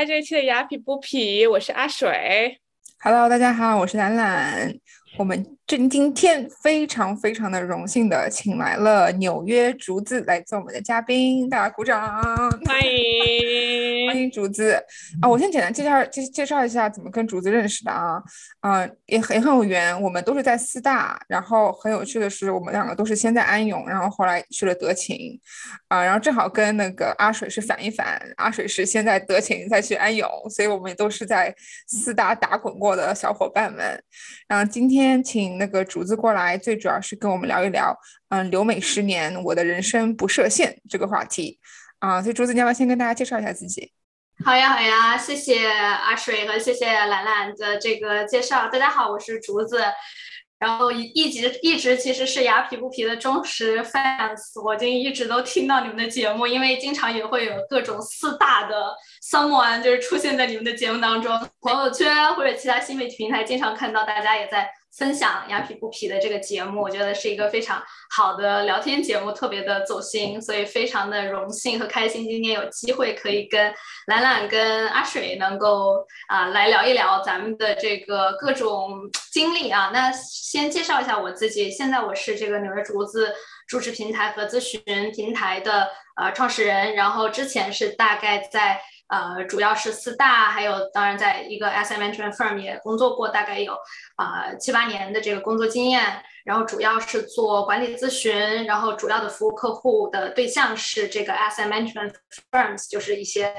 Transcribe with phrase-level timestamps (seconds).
[0.00, 2.58] 迎这一期的雅痞不痞，我是阿水。
[2.98, 4.74] Hello，大家好，我是兰兰。
[5.18, 12.22] 我们今今天非常非常的荣幸的请来了纽约竹子来做我们的嘉宾，大家鼓掌，
[12.64, 14.80] 欢迎欢迎竹子
[15.20, 15.28] 啊！
[15.28, 18.22] 我先简单介绍介介绍一下怎么跟竹子认识的啊，
[18.60, 25.18] 啊也很很有缘，我们都是在四大，然后很有趣的是我们两个都是先在安永，然后后来去了德勤，
[25.88, 31.52] 啊，然后正好跟那个阿水是反一反，阿水是先在德勤再去安永，所以我们都是在
[31.88, 34.00] 四大打滚过的小伙伴们，
[34.46, 34.96] 然后今天。
[34.96, 37.96] 今天那个竹子过来，最主要是跟我们聊一聊，
[38.28, 41.58] 嗯，留美十年，我的人生不设限这个话题
[41.98, 42.22] 啊。
[42.22, 43.92] 所以竹子，你要不要先跟大家介绍一下自己？
[44.44, 48.68] 好呀，好呀，谢谢阿水和谢谢兰兰的这个介绍。
[48.68, 49.82] 大家好，我是竹子。
[50.58, 64.66] 然后一一直一直其实是雅痞不皮的忠实 fans，我就一直都听到你们的节目，因为经常也会有各种四大的 someone 就是出现在你们的节目当中，朋友圈或者其他新媒体平台经常看到大家也在。
[64.94, 73.74] 分享雅痞不痞的这个节目，我觉得是一个非常好的聊天节目，特别的走心，所以非常的荣幸和开心，今天有机会可以跟
[74.06, 79.90] 兰兰跟阿水能够啊来聊一聊咱们的这个各种经历啊。
[79.92, 83.34] 那先介绍一下我自己，现在我是这个纽约竹子
[83.68, 84.80] 主持平台和咨询
[85.12, 88.80] 平台的呃创始人，然后之前是大概在。
[89.08, 93.74] 呃，主要是四大，还有当然在一个 asset management firm 也工作过，大概有
[94.16, 96.22] 啊七八年的这个工作经验。
[96.44, 102.14] 然后主要是做管理咨询，然后主要的服务客户的对象是这个 asset management
[102.50, 103.54] firms，就是一些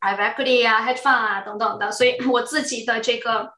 [0.00, 1.90] private equity 啊、hedge fund 啊等等的。
[1.90, 3.52] 所以我自己的这个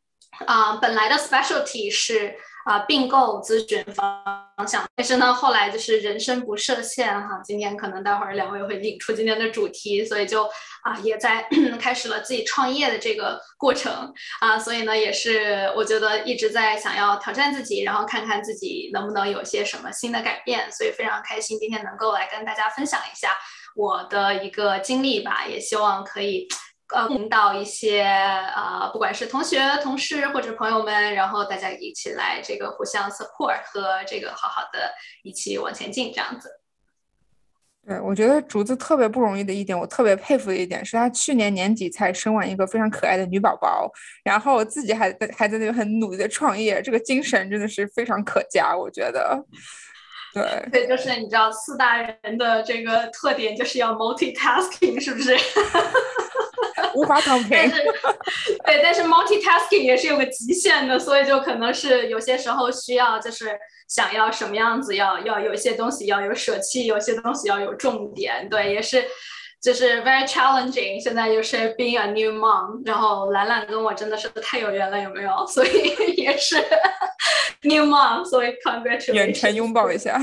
[0.46, 2.36] 啊本来的 specialty 是。
[2.66, 7.40] 啊，并购咨询方向，但是呢，后来就是人生不设限哈。
[7.44, 10.42] 今天可能待会儿两位会引出今天的主题，所以就
[10.82, 11.46] 啊，也在
[11.78, 14.58] 开始了自己创业的这个过程啊。
[14.58, 20.70] 所以呢，也是我觉得一直在想要挑战自己，然后看看自己能不能有些什么新的改变。
[20.72, 23.30] 所以非常开心今天能够来跟大家分享一下
[23.76, 26.48] 我的一个经历吧，也希望可以。
[26.94, 34.94] 呃，引导一些呃，不管是同学、同事或者朋友们，然后大家一起来这个互相 support 和这个好好的
[35.24, 36.48] 一起往前进，这样子。
[37.84, 43.90] 对，我觉得竹子特别不容易的一点，我特别佩服的一点是他去年年底才生完一个非常可爱的女宝宝，
[44.24, 49.44] 然后自己还在还在那边很努力的创业，这个精神真的是非常可嘉，我觉得。
[50.34, 55.34] 对，对，就是你知道四大人的这个特点就是要 multitasking，是不是？
[56.96, 57.50] 无法 躺平。
[57.50, 57.82] 但是，
[58.64, 63.56] 对，但是 multitasking 也是有个极限的，所以就可能是有些时候需要，就是
[63.88, 68.48] 想要什么样子，要要有一些东西要有舍弃，有些东西要有重点。
[68.48, 69.04] 对，也是，
[69.62, 71.00] 就是 very challenging。
[71.00, 75.46] 现在就是 being a new mom，然后兰兰跟我真的是太有缘了，有没有？
[75.46, 76.56] 所以也是
[77.62, 79.12] new mom，所以 congratulations。
[79.12, 80.18] 远程拥抱一下。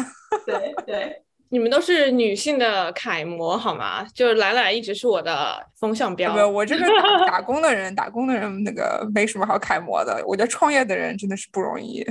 [0.45, 1.21] 对对。
[1.53, 4.03] 你们都是女性的楷模，好吗？
[4.11, 6.33] 就是兰兰一直是我的风向标。
[6.33, 6.83] 不，我这个
[7.27, 10.19] 打 打工的人，打工的人那个没什么好楷模的。
[10.25, 12.03] 我觉得创业的人真的是不容易。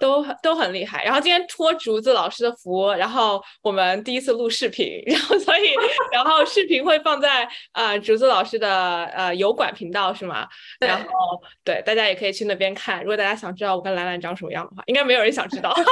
[0.00, 5.74] 都都很厉害，然后今天托竹子老师的福，然后我们第一次录视频， 然后所以
[6.10, 10.48] 然后视频会放在呃竹子老师的呃油管频道是吗？
[10.80, 11.04] 然后
[11.62, 13.00] 对大家也可以去那边看。
[13.00, 15.72] 如果大家想知道我跟兰兰长什么样的话，应该没有人想知道。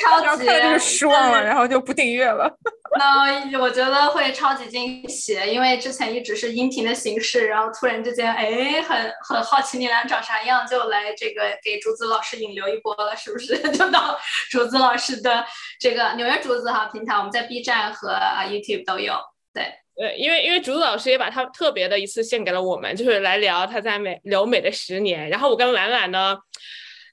[0.00, 2.54] 超级就是失望了，然后就不订阅了。
[2.96, 13.13] 那我觉得会超级惊喜，因为之前一直是音频的形式，然后突然之间哎很很好奇你俩长啥样，就来这个给竹子老师引流一波了。
[13.14, 14.18] 是不是 就到
[14.50, 15.44] 竹子老师的
[15.78, 17.14] 这个纽约竹子哈平台？
[17.16, 19.14] 我们在 B 站和啊 YouTube 都有。
[19.52, 25.28] 对对，因为因为竹子老师也把他特别的一次献给了我们，就是来聊他在美留美的十年。
[25.28, 26.36] 然后我跟兰兰呢，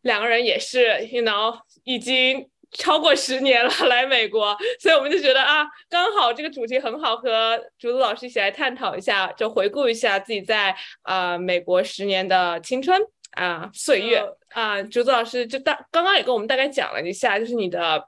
[0.02, 13.00] 两个人也是，you know，已经超过十年了来美国，所以我们就觉得啊，刚好这个主题很好，和竹子老师一起来探讨一下，就回顾一下自己在呃美国十年的青春
[13.32, 14.24] 啊岁月。
[14.54, 18.06] 啊，竹子老师就大刚刚也跟我们大概讲了一下，就是你的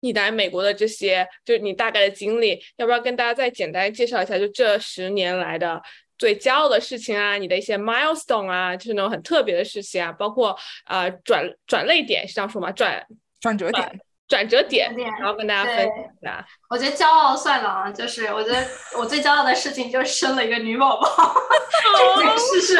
[0.00, 4.38] 你来美国的这些，就是你大概的经历，要不要跟大家再简单介绍一下？
[4.38, 5.82] 就这十年来的
[6.16, 12.72] 最骄傲的事情啊，你的一些 milestone 啊，就是那种很特别的事情啊，包括啊转转泪点是这样说吗？
[12.72, 13.06] 转
[13.38, 16.46] 转折点，转折点，然后跟大家分享一下。
[16.70, 18.66] 我觉得骄傲算了啊，就是我觉得
[18.96, 21.34] 我最骄傲的事情就是生了一个女宝宝，
[22.16, 22.78] 这件事是，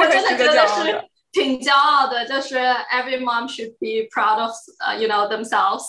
[0.00, 1.08] 我真的觉得是。
[1.38, 4.50] 挺骄傲的，就是 every mom should be proud of，
[4.80, 5.84] 呃，you know themselves，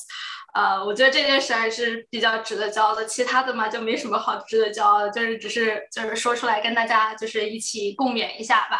[0.53, 3.03] 呃，我觉得这件事还是比较值得骄傲的。
[3.05, 8.79] 其他的嘛，就没什么好值得骄傲的，就是只是就是说出来跟大家就是一起共勉一下吧。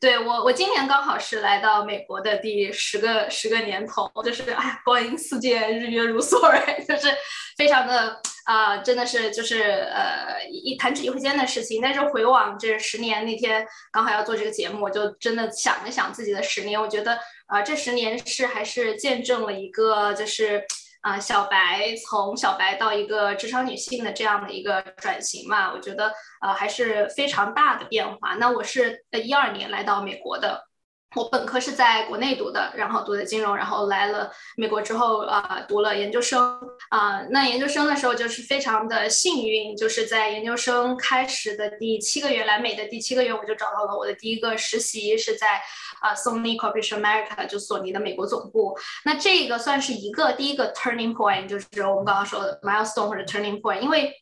[0.00, 6.40] 对我，我今年刚好是来到美国的第十个十个年头，就是哎，光阴似箭，日月如梭，
[6.86, 7.12] 就是
[7.56, 9.60] 非常的啊，真的是就是
[9.92, 11.82] 呃一弹指一挥间的事情。
[11.82, 20.64] 但是回望这十年，那天刚好要做这个节目，我就真的想了想自己的十年，我觉得啊，这十年是还是见证了一个就是。
[21.00, 26.12] 啊，小白从小白到一个职场女性的这样的一个转型嘛，我觉得
[26.42, 28.34] 呃还是非常大的变化。
[28.34, 30.67] 那我是呃一二年来到美国的。
[31.16, 36.60] 我本科是在国内读的，然后读的金融，然后来了美国之后啊，读了研究生
[36.90, 37.22] 啊。
[37.30, 45.62] 那研究生的时候就是非常的幸运，就是在研究生开始的第七个月，来美的第七个月，我就找到了我的第一个实习，是在
[46.00, 48.76] 啊 Sony Corporation America，就索尼的美国总部。
[49.06, 54.12] 那这个算是一个第一个 turning point，就是我们刚刚说的 milestone 或者 turning point，因为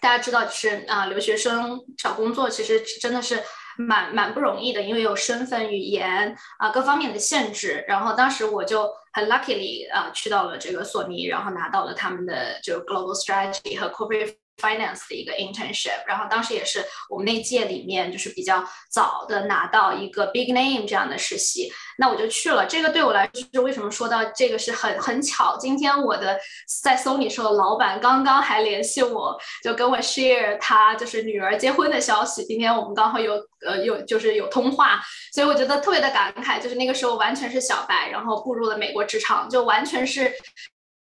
[0.00, 3.40] 大家知道，就是啊留学生找工作其实真的是。
[3.76, 7.84] 蛮蛮不容易的，因为有身份、语言啊各方面的限制。
[7.88, 14.41] 然后当时我就很 luckily 啊去到了这个索尼，然后拿到了他们的就 global strategy 和 corporate。
[14.62, 22.64] Finance 的一个 internship，然后当时也是我们那届里面就是比较早的拿到一个 big name 这样的实习，那我就去了。
[22.66, 25.56] 这个对我来说是为什么说到这个是很很巧。
[25.58, 26.38] 今天我的
[26.82, 32.44] 在 Sony 时候老板刚刚还联系我，就跟我 share 他就是女儿结婚的消息。
[32.44, 33.34] 今天我们刚好有
[33.66, 35.00] 呃有就是有通话，
[35.34, 40.32] 所以我觉得特别的感慨，就是那个时候完全是小白，然后步入了美国职场，就完全是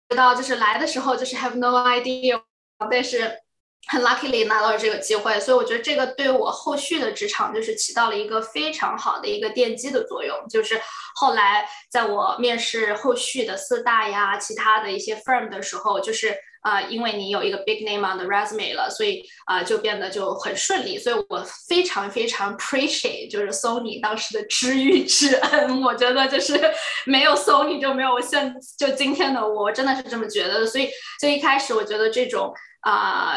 [0.09, 2.41] 知道就是来的时候就是 have no idea。
[2.89, 3.37] 但是
[3.87, 10.37] 很 luckily 拿到了这个机会，所以我觉得这个对我后续的职场就是起到了一个非常好的一个奠基的作用。
[10.47, 10.79] 就是
[11.15, 20.99] 后来在我面试后续的四大呀、其他的一些 firm 的时候，就是啊，因为你有一个 big name on the resume 了，所以啊就变得就很顺利。
[20.99, 25.81] 所以我非常非常 appreciate 就是 Sony 当时的知遇之恩。
[25.81, 26.59] 我觉得就是
[27.07, 30.67] 没有 Sony 就没有现就今天的我，真的是这么觉得。
[30.67, 30.89] 所以
[31.19, 32.53] 就一开始我觉得这种。
[32.81, 33.33] 啊，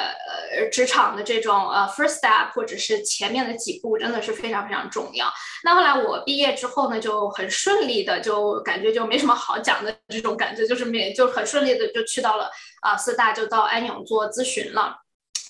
[0.57, 5.27] 呃，职场的这种呃 first step 或者是前面的几步真的是非常非常重要。
[5.65, 12.51] 那后来我毕业之后呢，就很顺利的，就感觉就没什么好讲的这种感觉，就是没就很顺利的就去到了
[12.83, 14.97] 啊四大，就到安永做咨询了。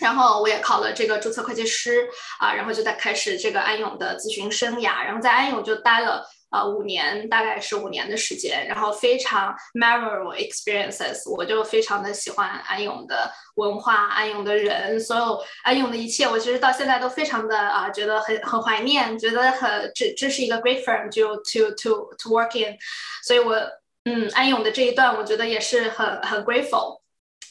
[0.00, 6.26] 然后我也考了这个注册会计师啊，然后就在开始这个安永的咨询生涯，然后在安永就待了。
[6.52, 22.76] 呃，五年大概是五年的时间，然后非常 memorable experiences，我就非常的喜欢安永的文化，安永的人，所有安永的一切，我其实到现在都非常的啊，觉得很很怀念，觉得很这这是一个 great firm，就 to to to work in，
[23.24, 23.56] 所以我
[24.04, 27.01] 嗯，安永的这一段我觉得也是很很 grateful。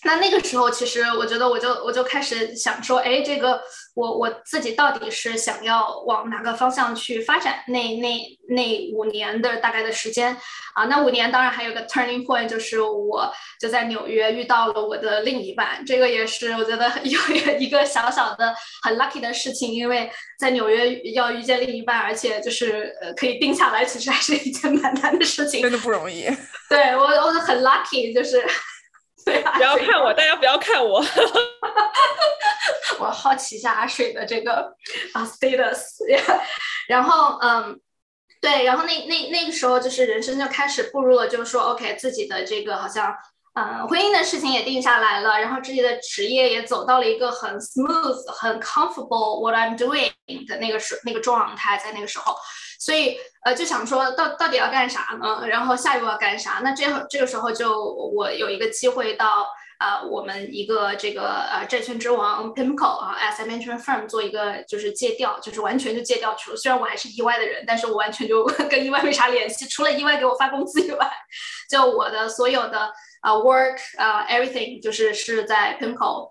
[0.03, 3.62] 那那个时候，其实我觉得，我就我就开始想说，哎，这个
[3.94, 7.63] 我我自己到底是想要往哪个方向去发展？
[7.68, 8.19] 那那
[8.50, 10.36] 那五年的大概的时间
[10.74, 17.19] 啊，那五年当然还有个 turning point，就是我就在纽约遇到了我的另一半，这个也是我觉得 有
[17.59, 26.25] 一个小小的很 lucky 的事情，因为在纽约要遇见另一半，而且就是呃可以定下来，其实还是一件蛮难的事情，真的不容易。
[26.67, 28.43] 对我我很 lucky，就是。
[29.56, 31.04] 不要看我，大家不要看我。
[33.00, 34.74] 我好奇一下阿水的这个
[35.13, 35.80] 啊 status，
[36.88, 37.80] 然后嗯，
[38.40, 43.16] 对，然后那那那个时候就是人生就开始步入了，就是说 OK 自己的这个好像
[43.56, 50.12] 嗯婚姻的事情也定下来了，然后自己的职业也走到了一个很 smooth、很 comfortable what I'm doing
[50.48, 52.36] 的那个时那个状态，在那个时候。
[52.82, 55.48] 所以，呃，就想说到到底要干啥呢？
[55.48, 56.62] 然后下一步要干啥？
[56.64, 59.46] 那这这个时候就我有一个机会到
[59.80, 66.58] 呃我们一个这个呃债券之王 PIMCO 啊，asset management firm 做一个就是借调，就是完全就借调去了。
[66.58, 71.08] 虽然我还是意外的人，但是我完全就 跟意外没啥联系，除了意外给我发工资以外，
[71.70, 76.31] 就我的所有的呃 work 呃 everything 就是是在 PIMCO。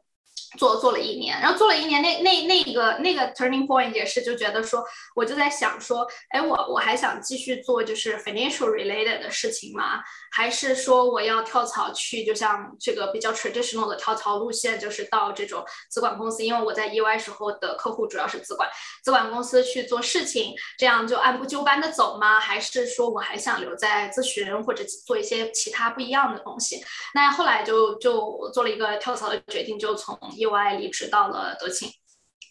[0.59, 10.01] 做做了一年，然后做了一年，那那那个那个 turning point 也是就觉得说，我就在想说，哎，我我还想继续做就是 financial related 的事情吗？
[10.31, 16.45] 还是说我要跳槽去，就像这个比较 traditional 的跳槽路线，就是到这种资管公司？
[16.45, 18.69] 因为我在 EY 时候的客户主要是资管，
[19.03, 22.39] 资管公司去做事情，这样就按部就班的走吗？
[22.39, 26.83] 还是说我还想留在咨询或者做一些其他不一样的东西？
[27.15, 31.91] 那后来就就做了一个跳槽的决定，就从 EY 离职到了德勤，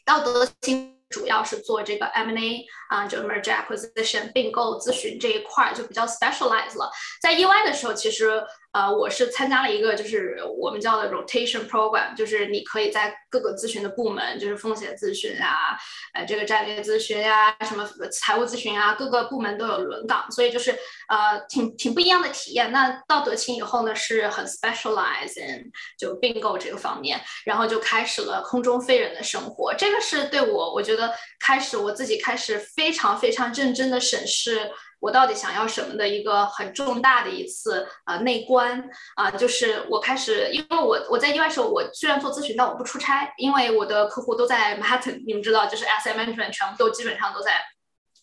[0.06, 6.92] 到德勤主要是做这个 M&A 啊，就 Merger Acquisition 并购咨询这一块就比较 specialized 了。
[7.22, 15.76] 在 EY 的时候，其实呃，我是参加了一个就是我们叫的 rotation program，就是你可以在各个咨询的部门，就是风险咨询啊，
[16.14, 20.72] 呃，这个战略咨询呀，什么财务咨询啊，各个部门都有轮岗，所以就是
[21.08, 22.72] 呃挺挺不一样的体验。
[22.72, 29.74] 那到德勤以后呢，是很 specialize in 就并购这个方面，然后就开始了空中飞人的生活。
[29.74, 34.70] 这个是对我，我觉得开始我自己开始非常非常认真的审视。
[35.00, 47.54] 我到底想要什么的一个很重大的一次呃内观啊，就是我开始，因为我我在意外时候，我虽然做咨询，但我不出差，因为我的客户都在 Manhattan，你们知道，就是 SA management 全部都基本上都在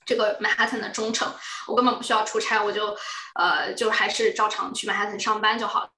[0.05, 1.33] 这个 Manhattan 的中城，
[1.67, 2.97] 我根本不需要出差，我就
[3.35, 5.91] 呃就还是照常去 Manhattan 上班就好。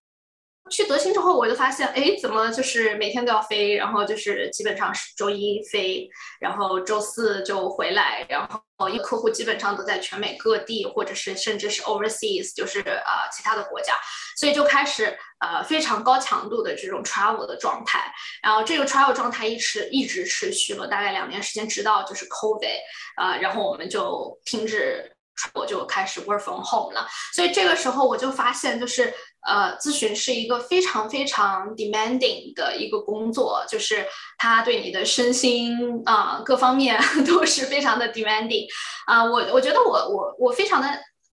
[0.69, 6.09] 去德清之后，我就发现，哎，怎么就是每天都要飞，然后就是基本上是周一飞，
[6.41, 13.95] 然后周四就回来，然后因为客户基本上都在全美各地，或者是甚至是 overseas，就是呃其他的国家，
[14.37, 22.79] 所以就开始呃非常高强度的这种 travel 的状态，然后这个 travel 状态一直一直持续了大概两年时间，直到就是 COVID，
[23.17, 25.13] 呃，然后我们就停止，
[25.55, 29.15] 我就开始 work from home 了，所以这个时候我就发现就是。
[29.47, 34.05] 呃，咨询是一个非常非常 demanding 的一个工作，就是
[34.37, 38.67] 它对你的身心啊各方面 都是非常的 demanding
[39.07, 39.25] 啊。
[39.25, 40.89] 我我觉得我我我非常的，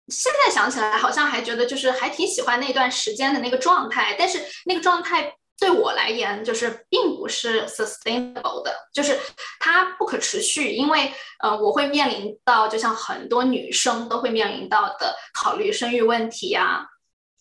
[0.08, 9.18] 现在想起来好像还觉得就是还挺喜欢那段时间的那个状态，但是那个状态对我来言就是并不是 sustainable 的，就是
[9.58, 11.10] 它不可持续，因为
[11.42, 16.86] 呃我会面临到就像很多女生都会面临到的考虑生育问题呀。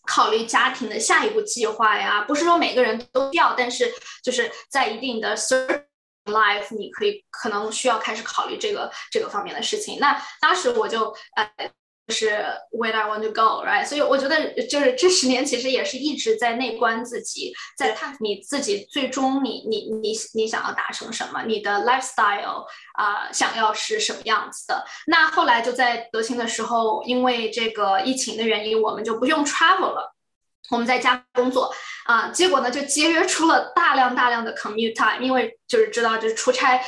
[0.08, 3.92] 考虑家庭的下一步计划呀，不是说每个人都要，但是
[4.24, 5.84] 就是在一定的 certain
[6.26, 10.00] life，你可以可能需要开始考虑这个这个方面的事情。
[10.00, 11.72] 那当时我就呃。
[12.10, 12.28] 是
[12.72, 13.86] where I want to go, right？
[13.86, 24.86] 所以我觉得就是这十年其实也是一直在内观自己，在看你自己最终你你你你想要达成什么，你的 lifestyle 啊想要是什么样子的。
[25.08, 30.14] 那后来就在德勤的时候，因为这个疫情的原因，我们就不用 travel 了，
[30.72, 31.74] 我们在家工作
[32.06, 36.82] 啊，结果呢就节约出了大量大量的 commute time，因为就是知道就是出差。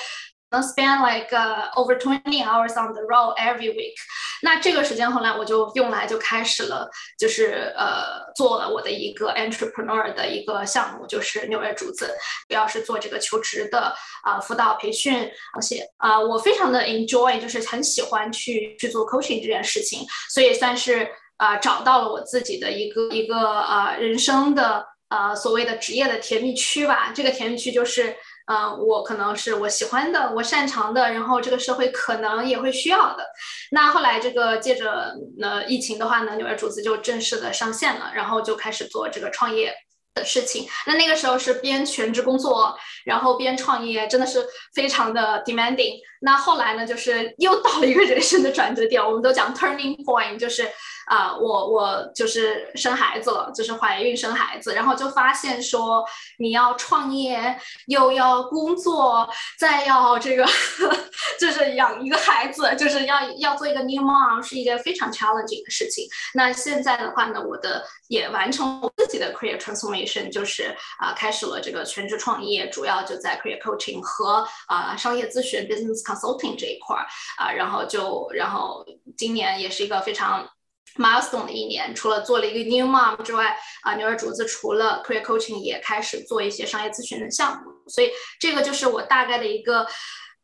[0.62, 1.30] Spend like
[1.76, 3.96] over twenty hours on the road every week。
[4.42, 12.14] 那这个时间后来我就用来就开始了，就是呃做了我的一个 entrepreneur 的一个项目，就是纽约竹子，
[12.48, 27.12] 主要是做这个求职的啊辅导培训，而且啊我非常的 enjoy，就是很喜欢去去做 coaching 这件事情，所以算是啊找到了我自己的一个一个呃人生的呃所谓的职业的甜蜜区吧。
[27.16, 28.16] 这个甜蜜区就是。
[28.48, 33.26] 嗯，我可能是我喜欢的，我擅长的，然后这个社会可能也会需要的。
[33.72, 39.74] 那后来这个借着呢疫情的话呢，纽约主子就正式的上线了，然后就开始做这个创业
[40.14, 40.68] 的事情。
[40.86, 45.96] 那那个时候是边全职工作，然后边创业，真的是非常的 demanding。
[46.22, 50.70] 那后来呢，就是又到了一个人生的转折点，我们都讲 turning point，就是。
[51.08, 56.04] 啊，我我就是生孩子了，就是怀孕生孩子，然后就发现说
[56.40, 60.46] 你要创业，又要工作，再要这个，
[61.40, 66.08] 就是养一个孩子，就是要要做一个 new mom，是一件非常 challenging 的事情。
[66.34, 77.06] 那现在的话呢，我的也完成我自己的 career transformation，就是啊，开始了这个全职创业，主要就在 career coaching 和啊商业咨询 business consulting 这一块儿
[77.38, 78.86] 啊，然后就然后
[79.16, 80.48] 今年也是一个非常。
[80.98, 89.86] Milestone 的一年，除了做了一个 new mom 之外，啊，牛儿竹子除了 career coaching 也开始做一些商业咨询的项目，所以这个就是我大概的一个，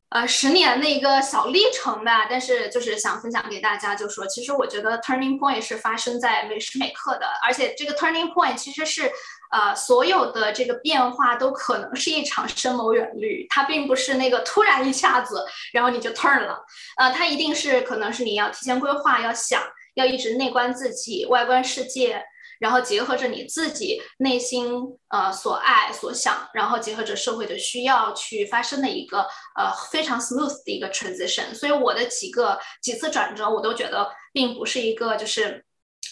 [0.10, 2.28] 呃，十年的一个小历程吧。
[2.30, 9.10] 但是就是想分享给大家，就说其实我觉得 turning point 是发生在每时每刻的，而且这个 turning point 其实是，
[9.52, 16.66] 呃，所有的这个变化都可能是一场深谋远虑，它并不是那个突然一下子，然后你就 turn 了，
[16.98, 19.62] 呃，它一定是可能是你要提前规划，要想。
[19.96, 22.24] 要一直内观自己，外观世界，
[22.60, 24.74] 然后结合着你自己内心
[25.10, 29.22] 呃所爱所想，然后结合着社会的需要去发生的一个
[29.56, 31.54] 呃非常 smooth 的一个 transition。
[31.54, 35.66] 所以我的几个几次转折，我都觉得并不是一个就是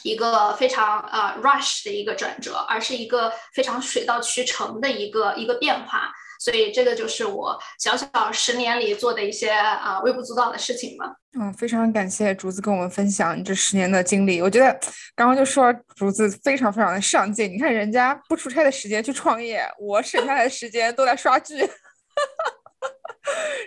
[0.03, 6.11] 一个非常呃 rush 的一个转折，而是一个非常水到渠成的一个一个变化。
[6.39, 11.05] 所以这个就是我小小十年里做的一些啊微不足道的事情吧。
[11.39, 14.41] 嗯，非常感谢竹子跟我们分享你这十年的经历。
[14.41, 14.71] 我觉得
[15.15, 17.51] 刚刚就说竹子非常非常的上进。
[17.51, 21.55] 你看人家不出差的时间去创业，我省下来的时间都在刷剧。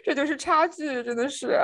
[0.04, 1.56] 这就是差距，真的是。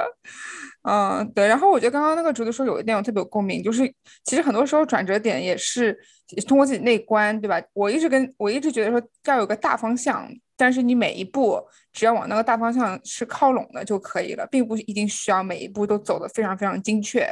[0.88, 1.48] 嗯，对。
[1.48, 3.92] 然后我觉得刚刚那个竹子说有一点我特别有共鸣，就是
[4.24, 5.98] 其实很多时候转折点也是
[6.46, 7.60] 通过自己内观，对吧？
[7.72, 11.58] 我一直跟我一直觉得说要有个大方向，但是你每一步
[11.92, 17.26] 只要往那个大方向是靠拢的就可以了，并不一定需要每一步都走得非常非常精确。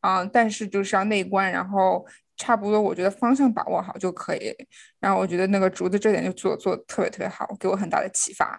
[0.00, 2.04] 嗯，但是就是要内观，然后
[2.36, 4.52] 差不多我觉得方向把握好就可以。
[4.98, 8.58] 然后我觉得那个竹子这点就做做特别特别好，给我很大的启发。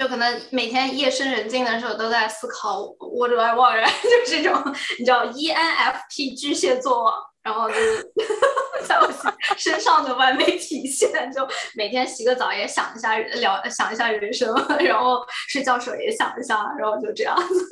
[0.00, 2.80] 就可能每天夜深人静的时候都在思考
[3.18, 8.10] what do I want，就是这种你知道 ENFP 巨蟹座，然后就是
[8.88, 9.06] 在我
[9.58, 11.30] 身上的完美体现。
[11.30, 17.68] 就每天洗个澡也想一下聊想一下人生， 然后睡觉时候也想一下，然后就这样子。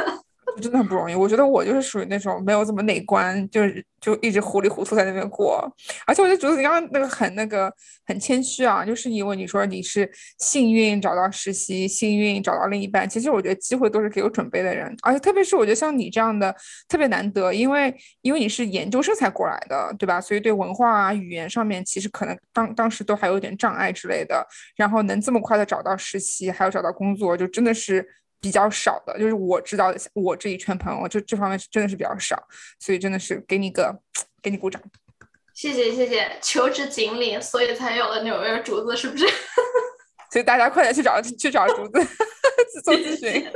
[0.60, 5.64] 真的很不容易，我觉得我就是属于那种没有怎么内观，就是就一直糊里糊涂在那边过。
[6.06, 7.72] 而且我就觉得你刚刚那个很那个
[8.06, 13.08] 很谦虚啊，就是因为你说你是幸运找到实习，幸运找到另一半。
[13.08, 16.54] 其实我觉得机会都是给有准备的人，而且特别是我觉得像你这样的
[16.88, 20.20] 特别难得，因为因为你是研究生才过来的，对吧？
[20.20, 24.46] 所以对文化啊语言上面其实可能当当时都还有点障碍之类的。
[24.76, 28.06] 然后能这么快的找到实习，还有找到工作，就真的是。
[28.40, 32.42] 比较少的，就是我知道的，我这一圈朋友，就这方面是真的是比较少，
[32.78, 33.94] 所以真的是给你个，
[34.42, 34.80] 给你鼓掌。
[35.54, 39.26] 谢谢谢谢，求职锦鲤，所以才有了纽约竹子，是不是？
[40.30, 42.04] 所以大家快点去找去找竹子
[42.84, 43.50] 做咨询。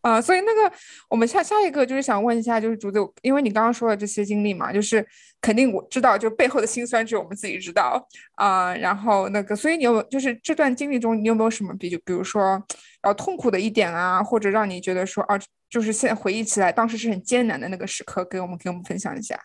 [0.00, 0.72] 啊，所以那个
[1.08, 5.06] 我们下下一个就是想问一下，就是竹子，因为你刚刚说的这些经历嘛，就是
[5.40, 8.74] 肯定我知道，就背后的辛酸只有我们自己知道啊。
[8.76, 12.62] 然后那个，所以你有就是这段经历中，你有没有什么比就比如说
[13.02, 15.38] 呃痛苦的一点啊，或者让你觉得说啊，
[15.70, 19.38] 就是现在回忆起来当时是很艰难的那个时刻，给我们给我们分享一下。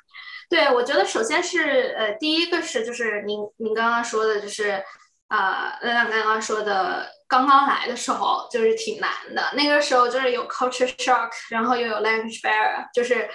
[0.50, 4.82] 对，我觉得首先是呃第一个是就是您您刚刚说的就是。
[5.29, 9.51] 啊，那刚刚说的，刚刚来的时候就是挺难的。
[9.53, 13.29] 那个时候就是有 culture shock，然后又有 language barrier，就是，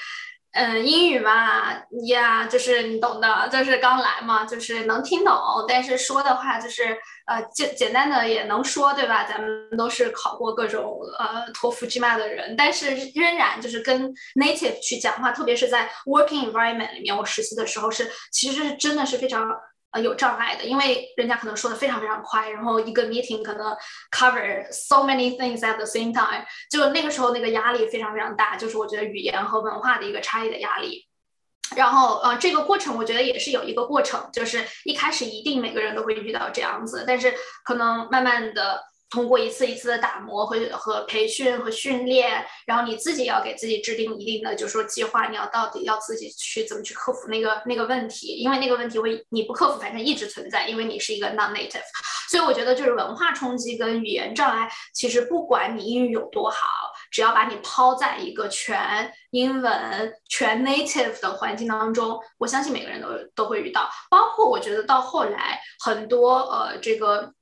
[0.52, 1.74] 嗯，英语嘛，
[2.06, 5.34] 呀，就是你懂的，就是刚来嘛，就是能听懂，
[5.68, 9.24] 但是说的话就是，呃，简简单的也能说，对吧？
[9.24, 19.48] 咱们都是考过各种呃托福、GMAT 的人，但是仍然就是跟 native 去讲话，特别是在 working environment 里面，我实习的时候是，其实是真的是非常。
[19.92, 23.76] 呃，有障碍的，因为人家可能说的非常非常快，然后一个 meeting 可能
[24.10, 31.06] cover so many things at the same time，就那个时候那个压力非常非常大，就是我觉得语言和文化的一个差异的压力。
[31.76, 37.32] 然后，呃，这个过程我觉得也是有一个过程，就是一开始一定每个人都会遇到这样子，但是
[37.64, 38.91] 可能慢慢的。
[39.12, 51.82] 通过一次一次的打磨和和培训和训练，然后你自己要给自己制定一定的，就是说计划，你要到底要自己去怎么去克服那个那个问题，因为那个问题会你不克服，反正一直存在，因为你是一个 non-native。
[52.30, 56.66] 所以我觉得就是文化冲击跟语言障碍，其实不管你英语有多好，
[57.10, 63.90] 只要把你抛在一个全英文、全 native 的环境当中，我相信每个人都都会遇到。
[64.08, 67.34] 包括我觉得到后来很多呃这个。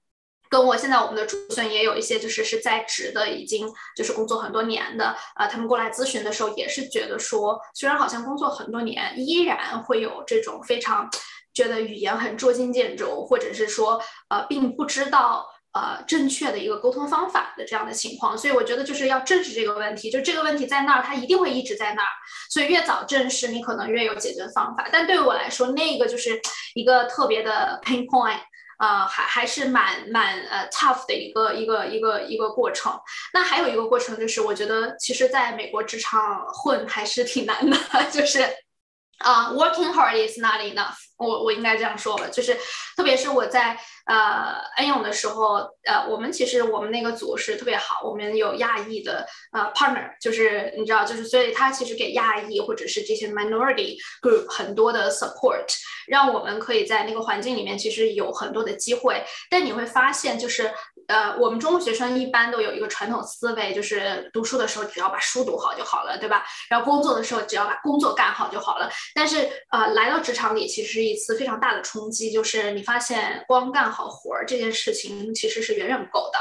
[0.50, 11.08] 跟我现在我们的主选也有一些，就是是在职的，已经就是工作很多年的，呃，他们过来咨询的时候也是觉得说，虽然好像工作很多年，依然会有这种非常
[11.54, 18.36] 觉得语言很捉襟见肘，或者是说，呃，并不知道呃正确的一个沟通方法的这样的情况。
[18.36, 22.08] 所以我觉得就是要正视这个问题，就这个问题在那儿，它一定会一直在那儿。
[22.50, 24.88] 所以越早正视，你可能越有解决方法。
[24.90, 26.40] 但对于我来说，那个就是
[26.74, 28.40] 一个特别的 pain point。
[28.80, 32.92] 呃，还还是蛮蛮呃 tough 的一个一个一个一个过程。
[33.34, 37.76] 那还有一个过程就是，我觉得其实在美国职场混还是挺难的，
[38.10, 38.44] 就是
[39.20, 40.96] 啊，working hard is not enough。
[41.16, 42.56] 我我应该这样说吧，就是
[42.96, 43.78] 特别是我在。
[44.06, 55.66] 呃，恩永的时候，呃，我们其实我们那个组是特别好，我们有亚裔的呃 partner，就是你知道，就是所以他其实给亚裔或者是这些 minority group 很多的 support，
[56.08, 59.22] 让我们可以在那个环境里面其实有很多的机会。
[59.48, 60.72] 但你会发现，就是
[61.10, 66.44] 呃，我们中国学生一般都有一个传统思维，就是读书的时候只要把书读好就好了，对吧？
[66.68, 68.88] 然后工作的时候只要把工作干好就好了。
[69.14, 74.10] 但是呃，来到职场里其实一次非常大的冲击，就是你发现光干好。
[74.20, 76.38] 活儿这件事情其实是远远不够的，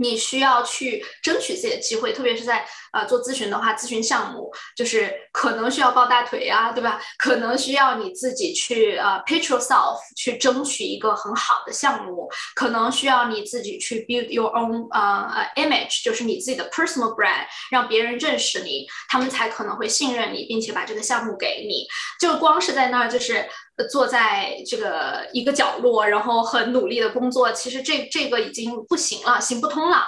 [0.00, 7.00] 你需要去争取自己的机会，特别是在呃做咨询的话，咨询项目就是可能需要抱大腿啊，对吧？
[7.18, 21.86] 可能需要你自己去呃 pitch yourself 去争取一个很好的项目，可能需要你自己去 build your own 呃 image，就是你自己的 personal brand，让别人认识你，他们才可能会信任你，并且把这个项目给你。
[22.18, 23.46] 就光是在那儿就是。
[23.88, 30.04] 坐在这个一个角落，然后很努力的工作，其实这这个已经不行了，行不通了。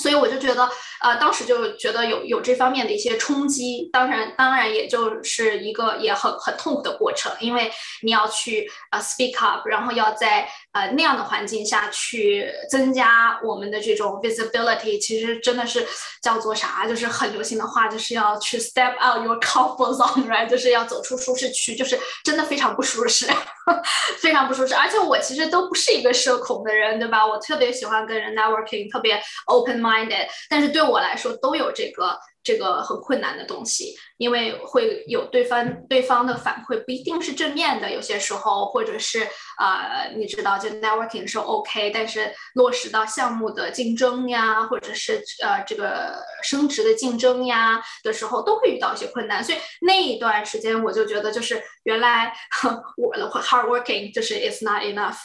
[0.00, 0.68] 所以我就觉得，
[1.00, 7.70] 呃，当时就觉得有有这方面的一些冲击，当然，当然也就是一个也很很痛苦的过程，因为
[8.02, 15.86] 你要去呃 speak up，然后要在呃那样的环境下去增加我们的这种 visibility，其实真的是
[16.22, 23.26] 叫做啥，就是很流行的话，就是要去 step out your comfort zone，right，就是要走出舒适区，就是真的非常不舒适，
[24.20, 24.74] 非常不舒适。
[24.74, 27.26] 而且我其实都不是一个社恐的人，对吧？
[27.26, 29.78] 我特别喜欢跟人 networking，特别 open。
[29.78, 39.20] minded，但是对我来说都有这个这个很困难的东西，因为会有对方对方的反馈不一定是正面的，有些时候或者是
[39.58, 52.32] 呃，你知道就 networking 是 OK，但是落实到项目的竞争呀，或者是呃这个升职的竞争呀的时候，都会遇到一些困难，所以那一段时间我就觉得就是原来
[52.96, 55.18] 我的 hard working 就是 it's not enough。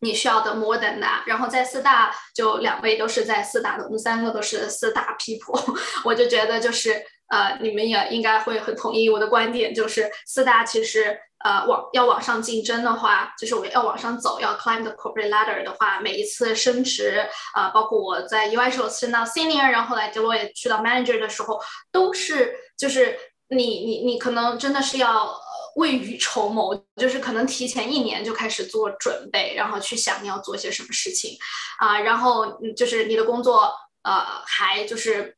[0.00, 21.58] 你需要的 more than that，然后在四大就两位都是在四大的，我们三个都是四大 people，我就觉得就是呃，你们也应该会很同意我的观点，就是四大其实呃往要往上竞争的话，就是我要往上走，要 climb the corporate ladder 的话，每一次升职啊，包括我在 UI 时候升到 senior，然后来杰罗也去到 manager 的时候，
[21.90, 25.34] 都是就是你你你可能真的是要。
[25.76, 31.38] 未雨绸缪，就是可能提前一年就开始做准备，然后去想你要做些什么事情，
[31.78, 35.36] 啊，然后就是你的工作，呃，还就是，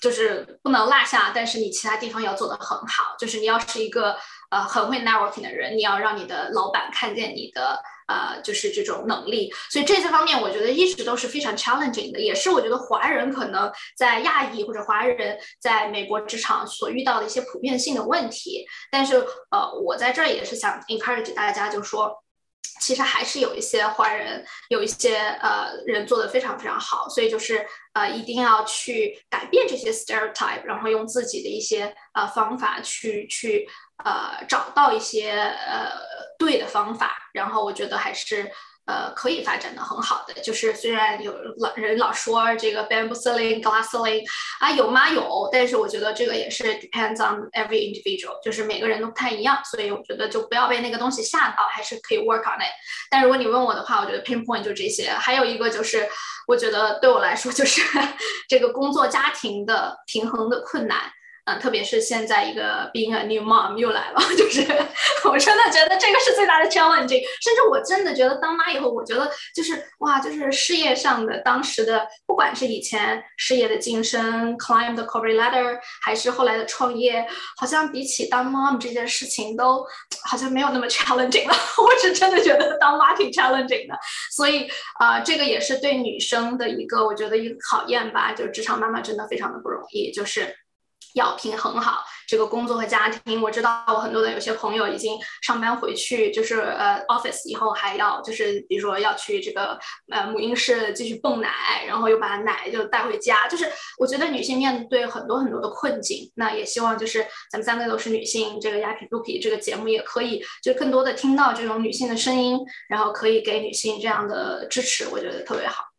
[0.00, 4.16] 就是不能落下，但是你其他地方要做得很好，就是你要是一个
[4.50, 7.82] 呃很会 networking 的人，你要让你的老板看见你的。
[8.06, 18.66] 呃，就是这种能力，所以这些方面我觉得一直都是非常 challenging 的，也是我觉得华人可能在亚裔或者华人在美国职场所遇到的一些普遍性的问题。
[18.90, 19.16] 但是，
[19.50, 22.14] 呃，我在这儿也是想 encourage 大家，就说，
[22.80, 33.66] 其实还是有一些华人，有一些呃人做的非常非常好，所以就是呃一定要去改变这些 stereotype，然后用自己的一些呃方法去去。
[34.04, 35.88] 呃，找到一些呃
[36.38, 38.50] 对的方法，然后我觉得还是
[38.86, 40.34] 呃可以发展的很好的。
[40.42, 44.22] 就是虽然有老人老说这个 bamboo ceiling, glass ceiling
[44.60, 45.08] 啊有吗？
[45.10, 52.72] 有，但是我觉得这个也是 depends on every individual，就是每个人都不太一样，所以我觉得就不要被那个东西吓到，还是可以 work on it。
[53.10, 55.10] 但如果你问我的话，我觉得 pinpoint 就这些。
[55.10, 56.08] 还有一个就是，
[56.46, 57.80] 我觉得对我来说就是
[58.48, 61.10] 这个工作家庭的平衡的困难。
[61.46, 64.62] 嗯，特别是现在一个 being a new mom 又来了， 就是
[65.24, 67.08] 我真的觉得这个是最大的 challenge。
[67.42, 77.26] 甚至我真的觉得当妈以后，我觉得就是哇，就是事业上的当时的，不管是以前事业的晋升，climb the corporate ladder，还是后来的创业，
[77.58, 79.84] 好像比起当 mom 这件事情都
[80.24, 81.54] 好像没有那么 challenging 了。
[81.76, 83.94] 我是真的觉得当妈挺 challenging 的，
[84.32, 84.66] 所以
[84.98, 88.32] 啊，这个也是对女生的一个我觉得一个考验吧。
[88.32, 90.56] 就职场妈妈真的非常的不容易，就是。
[91.14, 93.42] 要平衡好这个工作和家庭。
[93.42, 99.78] 我知道我很多的有些朋友已经上班回去，就是呃 office 以后还要就是比如说要去这个
[100.12, 103.48] 呃母婴室继续泵奶，然后又把奶就带回家。
[103.48, 103.66] 就是
[103.98, 115.93] 我觉得女性面对很多很多的困境，那也希望就是咱们三个都是女性，这个亚皮 Lupi 这个节目也可以就更多的听到这种女性的声音，然后可以给女性这样的支持，我觉得特别好。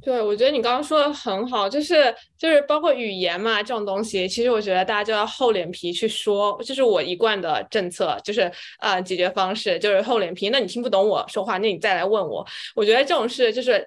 [0.00, 10.50] 对，我觉得你刚刚说的很好，就是就是包括语言嘛这种东西，其实我觉得大家就要厚脸皮去说，这是我一贯的政策，就是啊解决方式就是厚脸皮。
[10.50, 12.46] 那你听不懂我说话，那你再来问我。
[12.76, 13.86] 我觉得这种事就是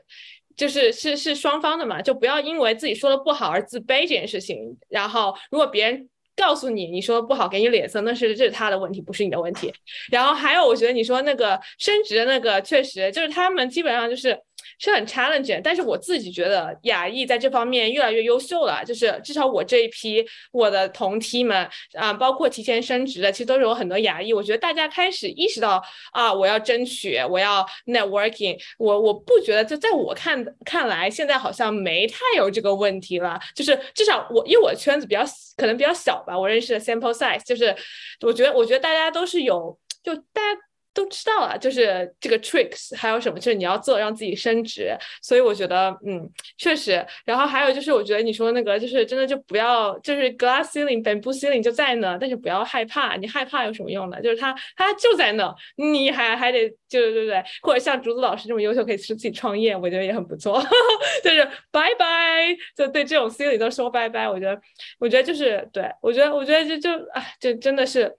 [0.55, 4.77] 就是是是双方的嘛，就不要因为自己说的不好而自卑这件事情。
[4.89, 9.73] 然后如果别人告诉你你说不好给你脸色，那是这是他的问题，不是你的问题。
[10.11, 14.37] 然后还有我觉得你说那个升职的那个，确实就是他们基本上就是。
[14.81, 24.33] 是很 challenging，但是我自己觉得亚裔在这方面越来越优秀了，就是至少我这一批我的同梯们啊，包括提前升职的，其实都是有很多亚裔。
[24.33, 25.79] 我觉得大家开始意识到
[26.11, 28.57] 啊，我要争取，我要 networking。
[28.79, 33.39] 我我不觉得，就在我看看来，现在好像没太有这个问题了。
[33.53, 35.23] 就是至少我，因为我圈子比较
[35.57, 37.75] 可能比较小吧，我认识的 sample size，就是
[38.21, 40.59] 我觉得我觉得大家都是有，就大家。
[40.93, 43.39] 都知道了，就是这个 tricks，还有什么？
[43.39, 47.05] 就是你要做让自己升职，所以我觉得，嗯，确实。
[47.25, 54.21] 然后还有就是，我觉得你说那个，就是真的就不要，就是 glass ceiling、bamboo ceiling 就在那，但是不要害怕，你害怕有什么用呢？
[54.21, 60.61] 就是它，它就在那，你还还得，就是对对，或者像竹子老师这么优秀，可以自己创业，我觉得也很不错。
[61.23, 64.27] 就是拜拜，就对这种 ceiling 都说拜拜。
[64.27, 64.59] 我觉得，
[64.99, 68.13] 我觉得就是对我觉得，我觉得就就啊，就真的是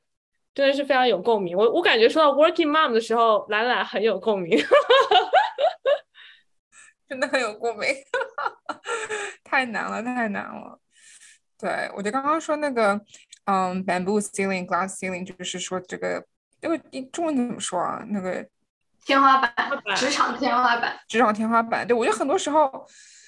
[0.55, 1.57] 真的是非常有共鸣。
[1.57, 4.59] 我我感觉说到 working mom 的时候，兰兰很有共鸣，
[7.09, 7.89] 真的很有共鸣，
[9.45, 10.79] 太难了，太难了。
[11.59, 13.01] 对我觉得刚刚说那个，
[13.45, 16.25] 嗯，bamboo ceiling、glass ceiling，就是说这个，
[16.61, 16.81] 因为
[17.13, 18.05] 中文怎么说啊？
[18.09, 18.47] 那个。
[19.05, 19.53] 天花板，
[19.97, 21.85] 职场天花板，职场天花板。
[21.85, 22.87] 对我觉得很多时候，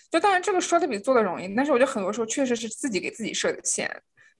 [0.08, 3.90] 就当然这个说的比做的容易，但是我觉得很多时候确实是自己给自己设的限，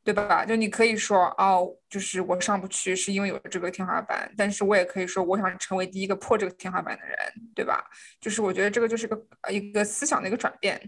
[0.05, 0.45] 对吧？
[0.45, 7.17] 就你可以说哦，就是我上不去是因为有这个天花板，但是我也可以说我想成为第一个破这个天花板的人，
[7.55, 7.83] 对吧？
[8.21, 9.19] 就是我觉得这个就是个
[9.51, 10.81] 一个思想的一个转变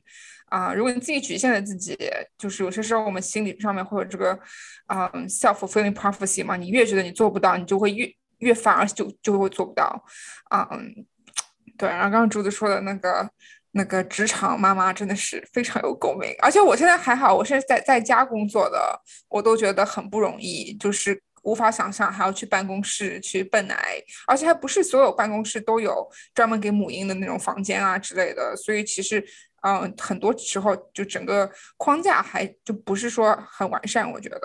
[0.50, 0.74] 啊。
[0.74, 1.98] 如果你自己局限了自己，
[2.37, 4.38] 就是有些时候我们心理上面会有这个
[4.87, 8.12] 啊 self-fulfilling prophecy 嘛，你越觉得你做不到，你就会越。
[8.40, 10.05] 越反而就就会做不到，
[10.50, 11.07] 嗯，
[11.79, 11.88] 对。
[11.88, 13.26] 然后刚刚竹子说的那个
[13.76, 29.22] 那个职场妈妈真的是非常有共鸣，而且我现在还好，我现在在在家工作的，我都觉得很不容易，就是无法想象还要去办公室去奔奶，而且还不是所有办公室都有专门给母婴的那种房间啊之类的，所以其实
[29.60, 34.40] 嗯，很多时候就整个框架还就不是说很完善，我觉得。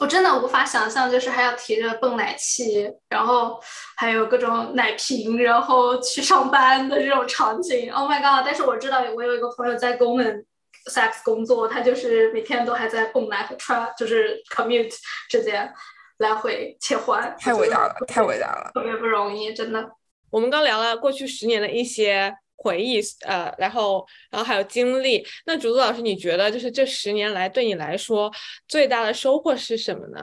[0.00, 3.60] 我真的无法想象，就是还要提着泵奶器，然后
[3.96, 7.92] 还有各种奶瓶，然后去上班的这种场景。
[7.92, 8.42] Oh my god！
[8.44, 10.44] 但是我知道，我有一个朋友在 Goldman
[10.90, 14.94] Sachs 工作，他就是每天都还在泵奶和 a 就是 commute
[15.28, 15.70] 之间
[16.18, 17.36] 来回切换。
[17.38, 19.90] 太伟大了，太伟大了，特别不容易，真的。
[20.30, 22.34] 我们刚聊了过去十年的一些。
[22.62, 25.26] 回忆，呃，然后，然后还有经历。
[25.46, 28.30] 那竹子老师，你觉得就是这十年来对你来说
[28.68, 30.22] 最大的收获是什么呢？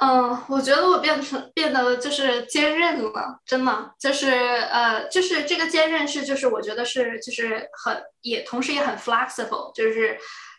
[0.00, 10.16] 嗯，我觉得我变成变得就是坚韧了，真的，就是呃，就是这个坚韧是，就是我觉得是，就是很也同时也很 flexible，就是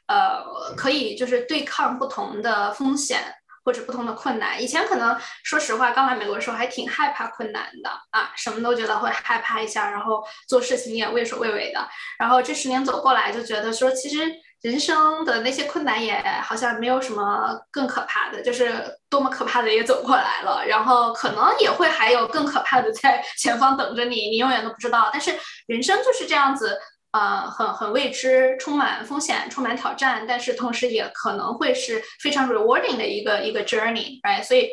[0.08, 3.20] 呃，可以就是对抗不同的风险。
[3.64, 11.88] 或者不同的困难，以前可能说实话，刚来美国的时候还挺害怕困难的啊，什么都觉得会害怕一下，然后做事情也畏首畏尾的。
[12.20, 14.30] 然后这十年走过来，就觉得说，其实
[14.62, 25.10] 人生的那些困难也好像没有什么更可怕的，就是多么可怕的也走过来了，然后可能也会还有更可怕的在前方等着你，你永远都不知道。
[25.12, 25.34] 但是
[25.68, 26.78] 人生就是这样子。
[27.14, 34.44] 呃，很很未知，充满风险，充满挑战，但是同时也可能会是非常 rewarding 的一个一个 journey，right？
[34.44, 34.68] 所以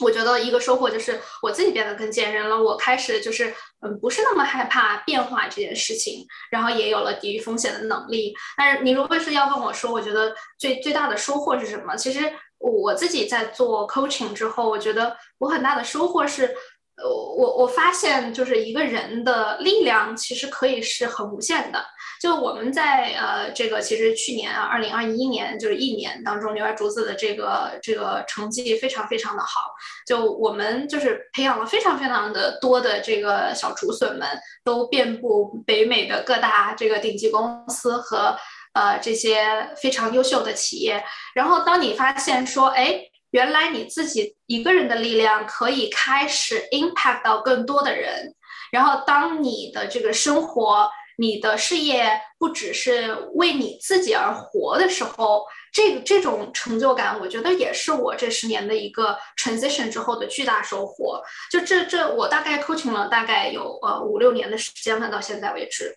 [0.00, 8.34] 我觉得一个收获就是我自己变得更坚韧了，我开始就是嗯，不是那么害怕变化这件事情，然后也有了抵御风险的能力。
[8.56, 11.94] 但是你如果是要问我说，我觉得最最大的收获是什么？
[11.94, 16.50] 其实我自己在做 coaching 之后，我觉得我很大的收获是。
[16.96, 21.84] 呃，我我发现就是一个人的力量其实可以是很无限的。
[22.18, 29.74] 就我们在呃这个其实去年啊，二零二一年就是一年当中，牛儿竹子的这个这个成绩非常非常的好。
[30.06, 34.26] 就我们就是培养了非常非常的多的这个小竹笋们，
[34.64, 38.34] 都遍布北美的各大这个顶级公司和
[38.72, 41.04] 呃这些非常优秀的企业。
[41.34, 43.02] 然后当你发现说，哎。
[43.36, 48.34] 原来你自己一个人的力量可以开始 impact 到更多的人，
[48.72, 61.22] 然后当你的这个生活、你的事业不只是为你自己而活的时候，这个这种成就感，我觉得也是我这十年的一个 transition 之后的巨大收获。
[61.50, 65.94] 就这这，我大概 coaching 了大概有呃五六年的时间了，到现在为止，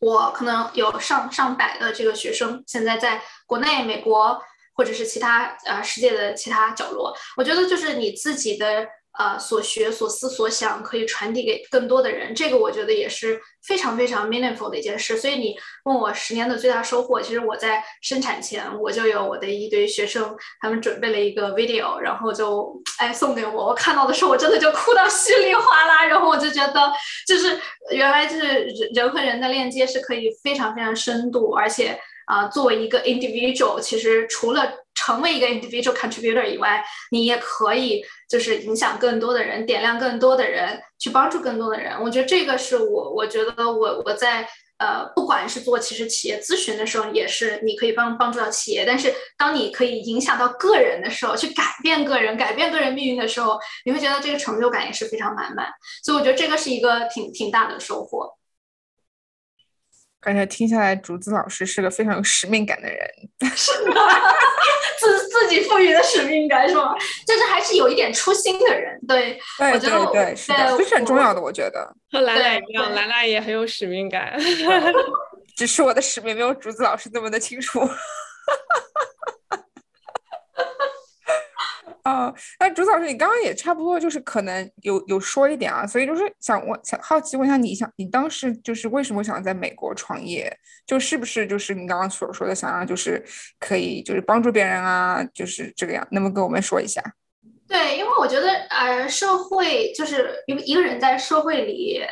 [0.00, 4.42] 我可能有上上百的这个学生，现在在国内、美国。
[4.74, 15.16] 或者是其他呃世界的其他角落，我觉得就是你自己的呃所学所思所想可以传递给更多的人，这个我觉得也是非常非常 meaningful 的一件事。
[15.16, 26.92] 所以你问我十年的最大收获，其实我在生产前我就有我的一堆学生，他们准备了一个 video，然后就哎送给我，我看到的时候我真的就哭到稀里哗啦，然后我就觉得
[27.28, 27.60] 就是
[27.92, 31.96] 原来就是人和人的链接是可以非常非常深度，而且。
[32.26, 42.00] 啊，作为一个 individual，其实除了成为一个 individual contributor 以外，你也可以就是影响更多的人，点亮更多的人，去帮助更多的人。
[42.00, 55.68] 我觉得这个是我，我觉得我我在呃，不管是做其实企业咨询的时候，也是你可以帮帮助到企业，但是当你可以影响到个人的时候，去改变个人，改变个人命运的时候，你会觉得这个成就感也是非常满满。
[56.02, 58.28] 所以我觉得这个是一个挺挺大的收获。
[60.24, 62.98] 刚才听下来，竹子老师是个非常有使命感的人，
[63.54, 63.94] 是吗？
[64.98, 66.94] 自自己赋予的使命感是吗？
[67.26, 71.94] 就是还是有一点初心的人，对，对对对，是的，这是很重要的，我觉得。
[72.10, 74.34] 和兰兰一样，兰兰也很有使命感。
[75.56, 77.80] 只是我的使命没有竹子老师那么的清楚。
[82.04, 90.54] 啊，那朱老师，你刚刚也差不多就是可能有有说一点啊，所以就是想问，想好奇问一下，你想你当时就是为什么想在美国创业？
[90.86, 93.24] 就是不是就是你刚刚所说的想要就是
[93.58, 97.02] 可以就是帮助别人啊，就是这个样，能不能跟我们说一下？
[97.66, 102.04] 对，因为我觉得呃，社会就是一个一个人在社会里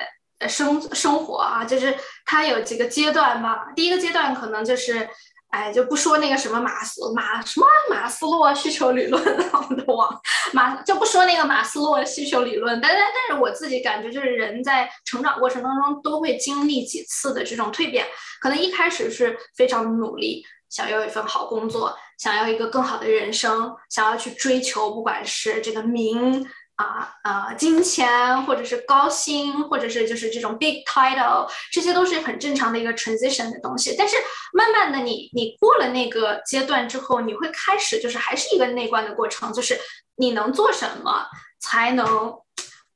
[0.49, 3.71] 生生活啊，就是他有几个阶段嘛。
[3.75, 5.07] 第一个阶段可能就是。
[5.53, 10.21] 哎，就不说那个什么马斯马什么马斯洛需求理论， 我都忘。
[10.55, 18.07] 马就不说那个马斯洛需求理论，但但但是我自己感觉就是人在成长过程当中都会经历几次的这种蜕变，
[18.41, 26.49] 可能一开始是非常努力，想要一份好工作，想要一个更好的人生，想要去追求，不管是这个名。
[26.83, 33.95] 啊啊，金钱或者是高薪，或者是就是这种 big title，这些都是很正常的一个 transition 的东西。
[33.97, 34.17] 但是
[34.53, 39.79] 慢慢的，你你过了那个阶段之后，你会开始就是还是一个内观的过程，就是
[40.17, 41.27] 你能做什么
[41.61, 42.35] 才能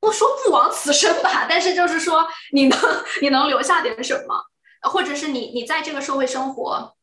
[0.01, 1.47] 不说不枉此生吧？
[1.49, 2.79] 但是就是说你能
[3.23, 4.43] 你能留下点什么，
[4.91, 6.95] 或者是你你在这个社会生活，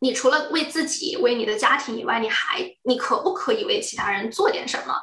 [0.00, 4.94] 你除了为自己为你的家庭以外，你还你可不可以为其他人做点什么？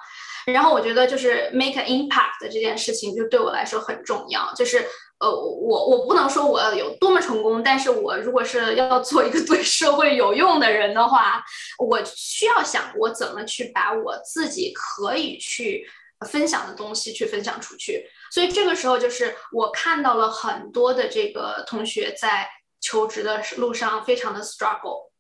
[0.46, 4.52] 然后我觉得就是 make an impact 的这件事情，就对我来说很重要。
[4.54, 4.86] 就是
[5.20, 11.42] 呃，我我不能说我有多么成功，但是我如果是要做一个对社会有用的人的话，
[11.78, 15.88] 我需要想我怎么去把我自己可以去
[16.30, 18.06] 分享的东西去分享出去。
[18.32, 22.50] 所以这个时候就是我看到了很多的这个同学在
[22.82, 25.13] 求职的路上非常的 struggle。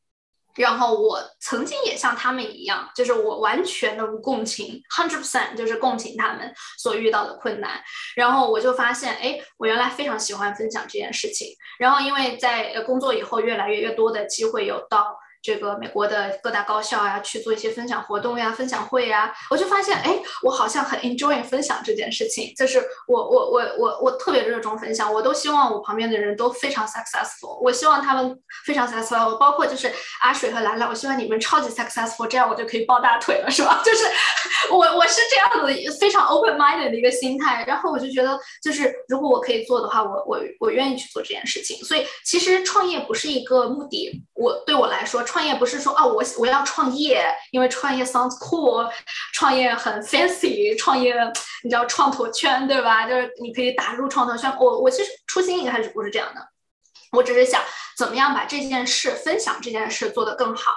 [0.56, 7.82] 然后我曾经也像他们一样，就是我完全的共情，hundred percent 就是共情他们所遇到的困难。
[8.16, 11.48] 然后我就发现，哎，我原来非常喜欢分享这件事情。
[11.80, 15.18] 然后因为在工作以后，越来越越多的机会有到。
[15.44, 22.54] 这个美国的各大高校呀，去做一些分享活动呀、分享会呀，我就发现，哎，我好像很 enjoy 分享这件事情。
[22.56, 33.82] 就是我我我我我特别热衷分享，我都希望我旁边的人都非常 successful，我希望他们非常 successful，包括就是阿水和兰兰，我希望你们超级 successful，这样我就可以抱大腿了，是吧？
[33.84, 34.06] 就是
[34.72, 41.76] 我我是这样子非常 open minded 的一个心态，然后我就觉得，就是如果我可以做的话，我我我愿意去做这件事情。
[41.84, 45.22] 所以其实创业不是一个目的，我对我来说。
[45.34, 48.88] 创业不是说啊，我我要创业，因为创业 sounds cool，
[49.34, 51.16] 创业很 fancy，创业
[51.64, 53.08] 你知道创投圈对吧？
[53.08, 54.56] 就是你可以打入创投圈。
[54.60, 56.48] 我我其实初心一开始不是这样的，
[57.14, 57.64] 我只是想
[57.98, 60.72] 怎么样把这件事分享这件事做得更好，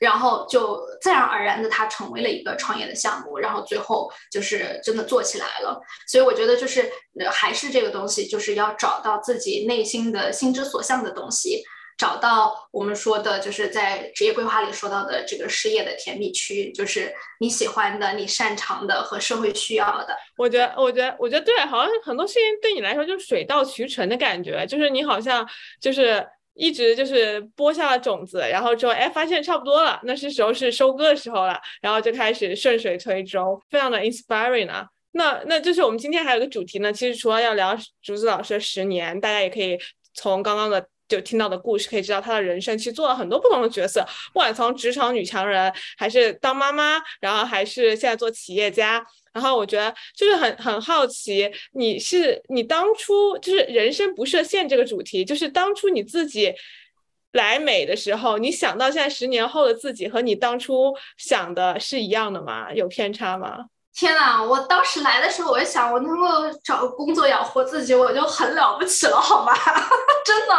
[0.00, 5.78] 然后就自然而然的它成为了一个创业的项目，然后最后就是真的做起来了。
[6.06, 6.90] 所以我觉得就是
[7.30, 11.62] 还是这个东西，就是要找到自己内心的心之所向的东西。
[11.98, 20.16] 找到我们说的，就是在职业规划里说到的这个事业的甜蜜区，就是你喜欢的、你擅长的和社会需要的。
[20.36, 25.44] 我觉得，我觉得，我觉得对，好像很多事情对你来说就是水到渠成的感觉，就是你好像
[25.80, 34.86] 就是一直就是播下了种子，然后之后哎发现差不多了，那是时候是收割的时候了，然后就开始顺水推舟，非常的 inspiring 啊。
[35.10, 39.76] 那那就是我们今天还有个主题呢，其实除了要聊竹子老师的十年，大家也可以
[40.14, 40.86] 从刚刚的。
[41.08, 49.04] 就听到的故事可以知道，她的人生其实做了很多不同的角色，不管从职场女强人，还是当妈妈，然后还是现在做企业家。
[49.32, 56.52] 然后我觉得就是很很好奇，你是你当初就是人生不设限这个主题，就是当初你自己
[57.32, 62.72] 来美的时候，你想到现在十年后的自己和你当初想的是一样的吗？
[62.72, 63.66] 有偏差吗？
[63.94, 66.26] 天呐，我当时来的时候，我就想，我能够
[66.64, 69.52] 找个工作养活自己，我就很了不起了，好吗？
[70.24, 70.54] 真的。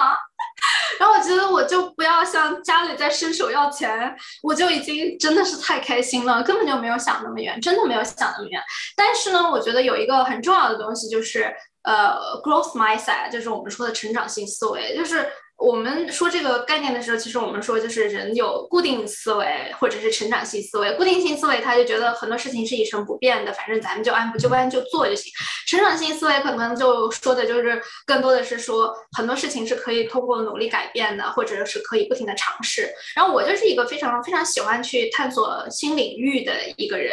[1.00, 8.62] 然后我觉得我就不要向家里再伸手要钱，我就已经真的是太开心了，根本就没有想那么远，真的没有想那么远。
[8.96, 15.28] 但是呢，我觉得有一个很重要的东西就是呃，growth mindset，就是我们说的成长性思维，就是。
[15.60, 20.94] 我们说这个概念的时候，其实我们说就是人有固定思维或者是成长性思维。
[20.96, 25.32] 固定性思维他就觉得很多事情是一成不变的，反正咱们就按部就班就做就行。
[25.68, 32.90] 成长性思维可能就说的就是更多的是说很多事情是可以通过努力改变的，或者是可以不停的尝试。
[33.16, 37.12] 然后我就是一个非常非常喜欢去探索新领域的一个人。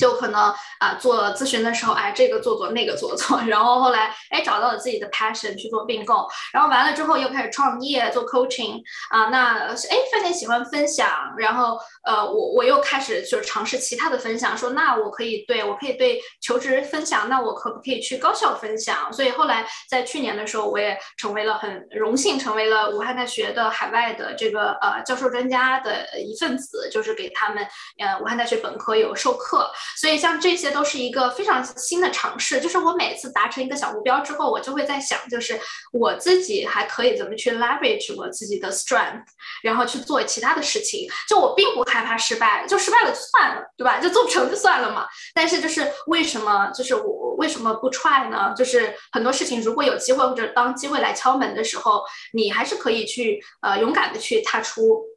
[0.00, 0.40] 就可能
[0.78, 8.80] 啊做咨询的时候，哎这个做做那个做做， 然后后来哎找到了自己的 passion 去做并购，然后完了之后又开始创业做 coaching
[9.10, 19.12] 啊，那哎发现喜欢分享，然后呃我我又开始就是尝试其他的分享，说那我可以对我可以对求职分享，那我可不可以去高校分享？
[19.12, 27.66] 所以后来在去年的时候，我也成为了很荣幸成为了武汉大学的海外的这个呃教授专家的一份子，就是给他们
[27.98, 29.70] 呃武汉大学本科有授课。
[29.96, 35.58] 所以像这些都是一个非常新的尝试，就是我每次达成一个小目标之后，我就会在想，就是
[35.92, 39.24] 我自己还可以怎么去 leverage 我自己的 strength，
[39.62, 41.08] 然后去做其他的事情。
[41.28, 43.98] 就我并不害怕失败，就失败了就算了，对吧？
[44.00, 45.06] 就做不成就算了嘛。
[45.34, 48.54] 但是就是为什么，就是我为什么不 try 呢？
[48.56, 55.09] 就是很多事情如果有机会或者当机会来敲门的时候，你还是可以去呃勇敢的去踏出。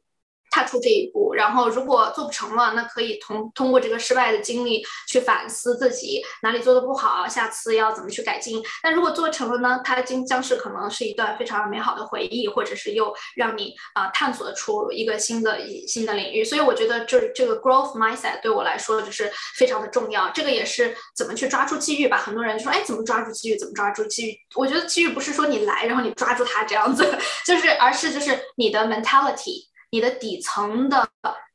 [0.54, 8.62] 踏出这一步，然后如果做不成了，那可以通通过这个失败的经历去反思自己哪里做的不好，下次要怎么去改进。
[8.80, 16.44] 但如果做成了呢，它将将是可能是一段非常美好的回忆，或者是又让你啊探索出一个新的新的领域。
[16.44, 20.30] 所以我觉得这这个 growth mindset 对我来说就是非常的重要。
[20.30, 22.16] 这个也是怎么去抓住机遇吧。
[22.16, 23.58] 很多人就说，哎，怎么抓住机遇？
[23.58, 24.38] 怎么抓住机遇？
[24.54, 27.04] 我觉得机遇不是说你来，然后你抓住它这样子，
[27.44, 29.73] 就是而是就是你的 mentality。
[29.94, 31.08] 你的底层的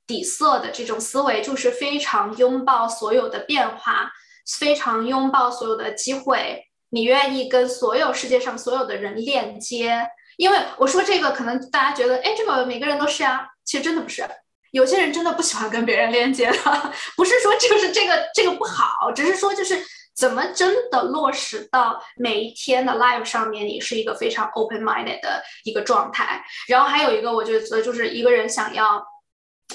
[0.07, 4.09] 底色的这种思维，就是非常拥抱所有的变化，
[4.57, 6.63] 非常拥抱所有的机会。
[6.91, 14.25] 你愿意跟所有世界上所有的人链接，因为我说这个，可能大家觉得，哎，这个每个人都是啊，其实真的不是。
[14.71, 19.77] 有些人真的不喜欢跟别人链接的， 不是说就是这个这个不好，只是说就是。
[20.19, 23.65] 怎么真的落实到每一天的 live 上面？
[23.65, 26.43] 你是一个非常 open minded 的一个状态。
[26.67, 29.01] 然后还有一个，我觉得就是一个人想要，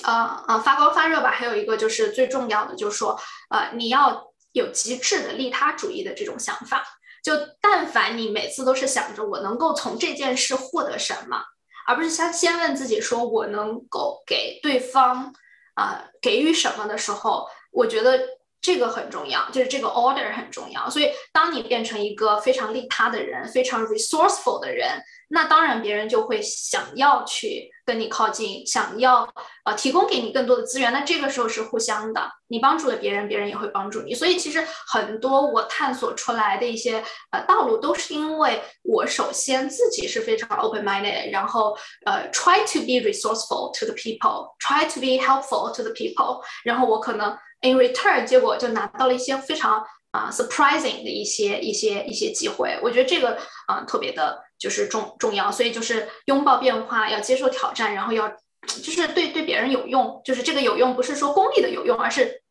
[0.03, 1.30] 呃呃发光发热吧。
[1.30, 3.18] 还有一个就是最重要的，就是说，
[3.49, 4.22] 呃，你要
[4.53, 6.84] 有极致的利他主义的这种想法。
[7.22, 7.32] 就
[7.62, 11.42] 但凡你每次都是想着我能够从这件事获得什么，
[11.86, 15.32] 而不是先先问自己说我能够给对方
[15.72, 18.20] 啊给予什么的时候，我觉得。
[18.65, 20.89] 这个很重要，就是这个 order 很重要。
[20.89, 29.29] 所以，当你变成一个非常利他的人，非常 resourceful 的人，那当然别人就会想要去跟你靠近，想要
[29.67, 30.91] 呃提供给你更多的资源。
[30.95, 34.15] 那这个时候是互相的，你帮助了别人，别人也会帮助你。
[34.15, 47.37] 所以，其实很多我探索出来的一些呃道路，都是因为我首先自己是非常 open minded，然后呃 try to be resourceful to the people，try to be helpful to the people，然后我可能。
[47.65, 52.79] In return，结果就拿到了一些非常啊 surprising 的一些一些一些机会。
[52.83, 58.29] 我觉得这个啊特别的就是重重要，所以就是拥抱变化，要接受挑战，然后要
[58.67, 62.43] 就是对对别人有用，就是这个有用不是说功利的有用，而是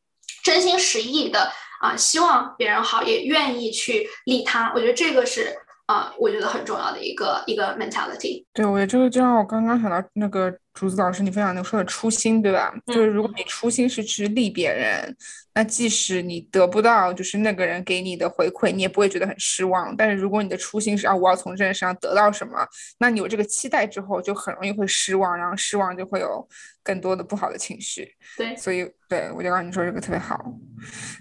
[0.44, 1.52] 真心实意的
[1.82, 4.74] 啊希望别人好，也愿意去利他。
[4.76, 5.56] 我觉得这个是。
[5.86, 8.46] 啊，我觉得很重要的一个一个 mentality。
[8.54, 12.74] 对，我觉得这个就让我刚刚想到那个竹子老师你分享那个说的初心，对吧？
[12.88, 15.14] 就是如果你初心是去利别人，
[15.54, 19.94] 那即使你得不到就是那个人给你的回馈，你也不会觉得很失望。
[19.98, 22.66] 但是如果你的初心是啊，我要从这件事上得到什么，
[23.00, 26.48] 那你有这个期待之后，就很容易会失望，然后失望就会有
[26.82, 28.08] 更多的不好的情绪。
[28.38, 30.40] 对，所以对我就刚你说这个特别好。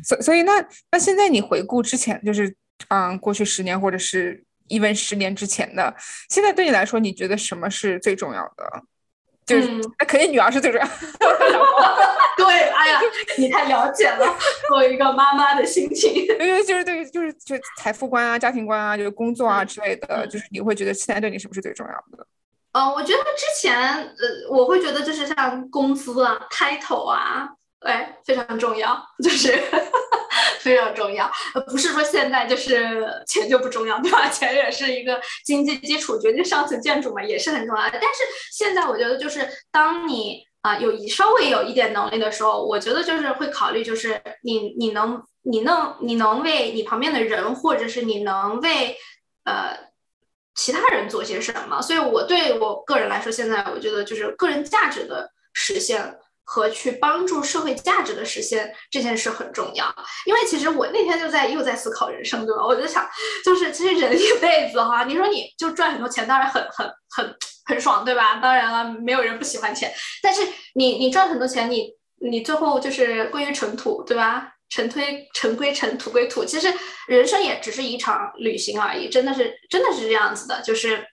[0.05, 2.55] 所所以那那现在你回顾之前，就是
[2.91, 4.45] 嗯，过去十年或者是。
[4.73, 5.95] 一问十年之前的，
[6.31, 8.83] 现在对你来说，你觉得什么是最重要的？
[9.45, 9.69] 就是
[9.99, 10.87] 那肯定女儿是最重要。
[12.37, 13.01] 对，哎呀，
[13.37, 14.25] 你太了解了，
[14.69, 16.15] 作为一个妈妈的心情。
[16.41, 22.27] 因为就是对于，就是就财富观啊、家庭观啊、就是工作啊之类的，就是你会觉得现在对你什么是最重要的？
[22.73, 27.51] 嗯，我觉得之前呃，我会觉得就是像工资啊、title 啊，
[27.85, 29.59] 对，非常重要，就是。
[30.61, 31.29] 非常重要，
[31.67, 34.29] 不是说现在就是钱就不重要，对吧？
[34.29, 37.91] 钱也是一个经济基础，决定上层建筑嘛，也是很重要的。
[37.95, 38.23] 但是
[38.53, 48.97] 现在我觉得，就是当你啊有稍微有一点能力的时候，我觉得就是会考虑，就是你你能你能你能为你旁边的人，或者是你能为
[49.45, 49.77] 呃
[50.55, 51.83] 其他人做些什么。
[51.83, 56.17] 所以我对我个人来说，现在我觉得就是个人价值的实现。
[56.45, 59.95] 和去帮助社会价值的实现这件事很重要，
[60.27, 62.65] 因为其实我那天就在又在思考人生，对吧？
[62.65, 63.09] 我就想，
[63.45, 68.37] 就是其实人一辈子哈，你说你就赚很多钱，当然很很很很爽，对吧？
[68.37, 70.43] 当然了，没有人不喜欢钱，但是
[70.75, 71.91] 你你赚很多钱，你
[72.21, 74.49] 你最后就是归于尘土，对吧？
[74.69, 76.73] 尘推尘归尘，土归土，其实
[77.07, 81.07] 人生也只是一场旅行而已，真的是真的是这样子的，就是，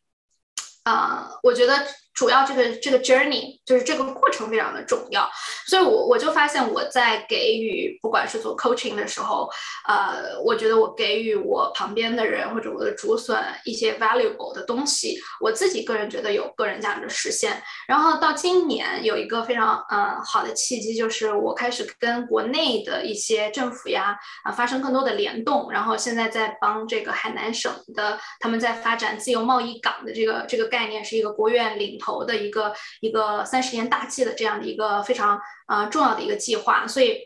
[0.84, 5.30] 啊，我觉得主要这个这个 journey 就是这个过程非常的重要，
[5.68, 9.50] 所以我我就发现我在给予不管是做 coaching 的时候，
[9.88, 17.62] 呃，我觉得我给予我旁边的人或者我的竹笋一些 valuable 的东西，我自己个人觉得有个人价值实现。
[17.88, 32.10] 然后到今年有一个非常呃好的契机，就是我开始跟国内的一些政府呀啊发生更多的联动，然后现在在帮这个海南省的他们在发展自由贸易港的这个这个概念，是一个国务院领头。
[32.10, 37.20] 投的一个一个三十年大计的这样的一个非常呃重要的一个计划，所以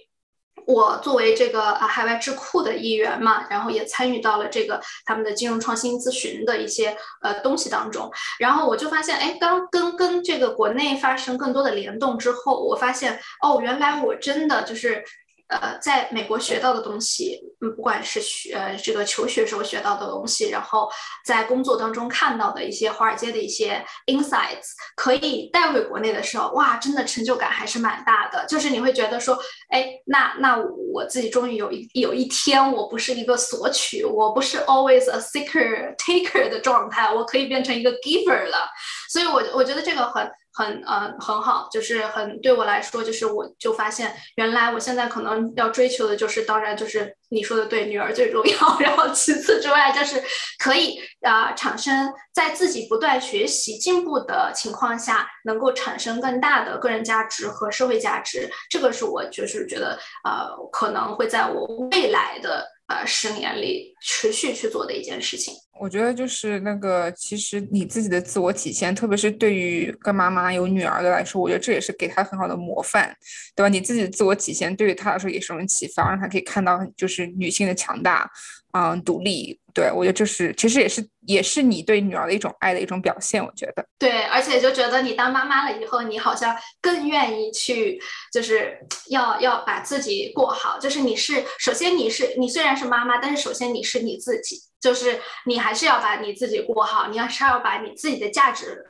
[0.66, 15.02] 我作为这个海外智库的一员嘛，然后也参与到了这个他们的金融创新咨询的一些呃东西当中，然后我就发现，哎，刚跟跟这个国内发生更多的联动之后，我发现哦，原来我真的就是。
[15.50, 20.90] 呃，在美国学到的东西，嗯，不管是学呃这个求学时候学到的东西，然后
[21.26, 28.46] 在工作当中看到的一些华尔街的一些 insights，可以带回国内的时候，哇，真的成就感还是蛮大的。
[28.48, 29.38] 就是你会觉得说，
[29.70, 30.58] 哎，那那
[30.92, 38.70] 我自己终于有一有一天，我不是一个索取，我不是 always a seeker taker 的状态，我可以变成一个 giver 了。
[39.10, 40.32] 所以，我我觉得这个很。
[40.54, 50.22] 很呃很好，就是很对我来说，就是我就发现原来我现在可能要追求的就是，当然就是你说的对，女儿最重要， 然后其次之外就是
[50.60, 62.73] 可以啊产生在自己不断学习进步的情况下，能够产生更大的个人价值和社会价值，这个是我就是觉得呃可能会在我未来的。
[62.88, 73.16] 呃，十年里持续去做的一件事情，我觉得就是那个，其实你自己的自我体现，特别是对于跟妈妈有女儿的来说，我觉得这也是给她很好的模范，
[73.56, 73.70] 对吧？
[73.70, 78.30] 你自己的自我体现，对于她来说也是种启发，让她可以看到就是女性的强大。
[78.76, 83.86] 嗯，独立，对我觉得这是其实也是也是你对女儿的一种爱的一种表现，我觉得。
[84.00, 88.02] 对，而且就觉得你当妈妈了以后，你好像更愿意去，
[88.32, 88.80] 就是
[89.12, 90.80] 要要把自己过好。
[90.80, 98.84] 就是你是首先你是你虽然是妈妈，但是首先你是你自己，就是你还是要把你自己过好，你要是要把你自己的价值，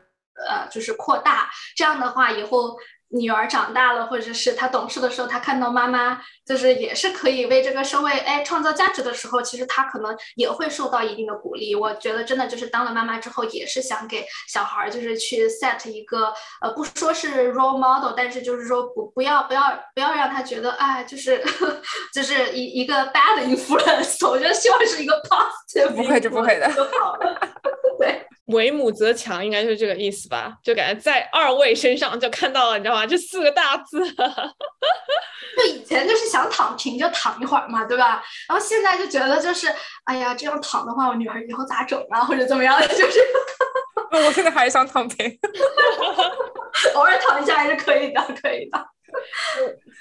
[0.47, 1.49] 呃，就是扩大。
[1.75, 2.77] 这样的话以后。
[3.13, 11.75] 女儿长大了，或者是她懂事的时候，她看到妈妈就是也是可以为这个社会哎创造价值的时候，其实她可能也会受到一定的鼓励。
[11.75, 19.61] 我觉得真的就是当了妈妈之后，也是想给小孩儿就是去 set 一个呃不说是 role model，但是就是说不不要不要
[19.93, 21.43] 不要让他觉得哎就是
[22.13, 24.25] 就是一一个 bad influence。
[24.27, 27.39] 我觉得希望是一个 positive， 不会就不会的，就好了。
[27.99, 28.25] 对。
[28.47, 30.57] 为母则强，应该就是这个意思吧？
[30.61, 33.05] 就感觉在二位身上就看到了，你知道吗？
[33.05, 34.03] 这四个大字。
[35.55, 38.23] 就以前就是想躺平就躺一会儿嘛，对吧？
[38.49, 39.67] 然后现在就觉得就是，
[40.05, 42.21] 哎呀，这样躺的话，我女儿以后咋整啊？
[42.21, 42.79] 或者怎么样？
[42.81, 43.19] 就是，
[44.11, 45.39] 我现在还是想躺平，
[46.95, 48.85] 偶尔躺一下还是可以的，可以的。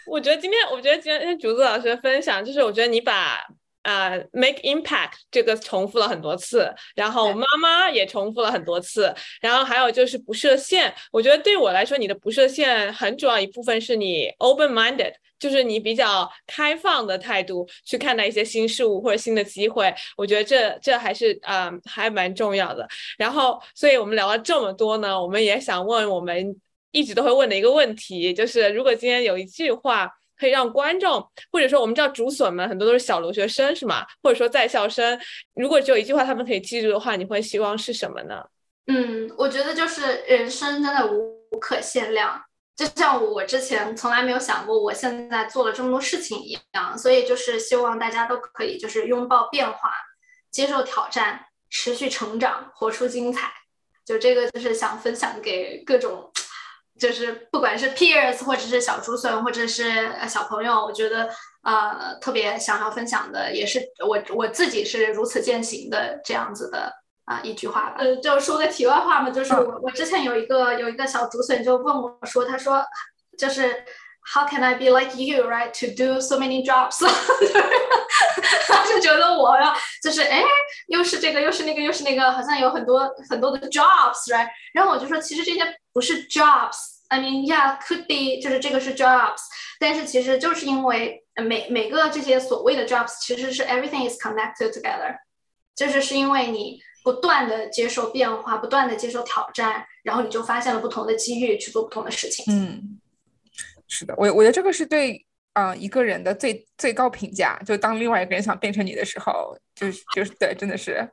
[0.07, 3.38] 我我觉得今天，我觉得今天竹子老师的分享，就是我觉得你把。
[3.83, 10.95] 呃，make impact 这个重复了很多次，然后妈妈也重复了很多次，然后还有就是不设限。
[11.11, 19.93] 我觉得对我来说，你的不设限很主要一部分是你 open minded，就是你比较开放的态度去看待一些新事物或者新的机会。
[20.16, 22.87] 我觉得这这还是呃还蛮重要的。
[23.18, 26.55] 然后，所以我们聊了这么多呢，我们也想问我们
[26.93, 30.09] 一直都会问的一个问题，就是如果今天有一句话。
[30.39, 34.05] 可以让观众，或者说我们知道竹笋们很多都是小留学生，是吗？
[34.22, 35.20] 或者说在校生，
[35.55, 38.45] 如果只有一句话他们可以记住的话，你会希望是什么呢？
[38.87, 42.43] 嗯，我觉得就是人生真的无可限量，
[42.74, 49.93] 就像我之前从来没有想过我现在做了这么多事情一样，所以就是希望大家都可以就是拥抱变化，
[50.51, 53.53] 接受挑战，持续成长，活出精彩。
[54.05, 56.28] 就这个就是想分享给各种。
[56.99, 61.28] 就是不管是 peers 或者是小竹笋或者是小朋友，我觉得
[61.62, 66.93] 呃特别想要分享的也是我我自己是如此践行的这样子的
[67.24, 67.97] 啊一句话吧。
[67.99, 72.84] 呃，就说个题外话嘛，就是我我之前有一个有一个小竹笋就问我说，他说
[73.38, 73.84] 就是
[74.25, 75.73] How can I be like you, right?
[75.81, 76.99] To do so many jobs？
[78.68, 80.43] 他就觉得我要就是哎
[80.87, 84.49] 又是这个又是那个又是那个，好像有很多很多的 jobs，right？
[84.73, 85.61] 然后我就说其实这些
[85.93, 86.77] 不是 jobs。
[87.09, 89.43] I mean, yeah, could be，就是这个是 jobs，
[89.79, 95.16] 但是其实就是因为每每个这些所谓的 jobs，其实是 everything is connected together，
[95.77, 102.47] 就是是因为你不断的接受变化，不断的接受挑战，然后你就发现了不同的机遇去做不同的事情。
[102.49, 102.99] 嗯，
[103.93, 105.22] 是的，我我觉得这个是对
[105.53, 111.07] 啊一个人的最最高评价，就当另外一个人想变成你的时候，就是就是对，真的是。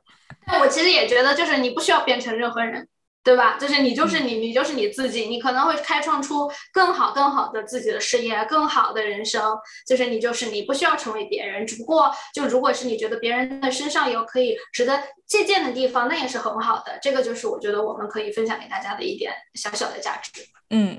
[0.46, 2.88] 但我其实也觉得，就是你不需要变成任何人。
[3.22, 3.58] 对吧？
[3.58, 9.54] 就是你就是你，你就是你自己，你可能会开创出更好更好的自己的事业，更好的人生。
[9.86, 11.66] 就是你就是你，不需要成为别人。
[11.66, 16.98] 只不过就如果是你觉得别人的身上有可以值得借鉴的地方，那也是很好的。
[17.02, 20.40] 这个就是我觉得我们可以分享给大家的一点小小的价值。
[20.70, 20.98] 嗯。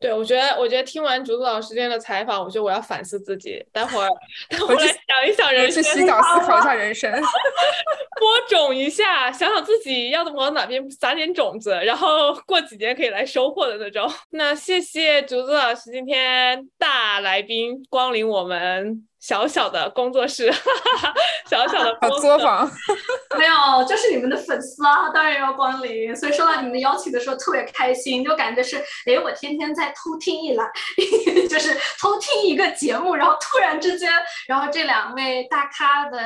[0.00, 4.08] 对，我觉得，我觉得听完竹子老师今天的采访，我觉得我要反思自己，待会儿
[4.48, 7.12] 待会儿来想一想人生，去洗澡思考一下人生，
[8.18, 14.10] 播种一下，想想自己要往哪边撒点种子，然后 过几年可以来收获的那种。
[14.32, 19.06] 那谢谢竹子老师今天大来宾光临我们。
[19.20, 20.50] 小小的工作室，
[21.48, 22.68] 小小的作坊，
[23.38, 26.16] 没有，就是你们的粉丝啊，当然要光临。
[26.16, 30.66] 所以收到你们的邀请的时候特别开心，就感觉是，哎，我天天在偷听一栏，
[31.48, 34.10] 就是偷听一个节目，然后突然之间，
[34.48, 36.18] 然后这两位大咖的。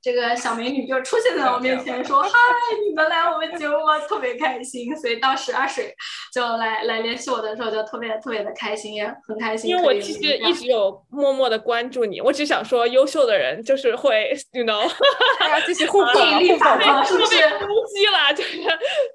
[0.00, 2.30] 这个小美女就出现在我面前，说：“嗨，
[2.88, 3.76] 你们来我们节目，
[4.08, 5.92] 特别开心。”所以当时阿水
[6.32, 9.70] 就来来联系我的时候，就特别特别的开心，也很开心。
[9.70, 14.88] 因为我其实一直有默默的关注你，我只想说，优秀的人就是会，you know，
[15.66, 18.32] 继续互补，引力法则是不是攻击了？
[18.32, 18.56] 就是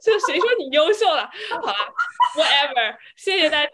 [0.02, 1.30] 就谁说你优秀了？
[1.50, 1.74] 好了
[2.36, 3.72] ，whatever，谢谢大家，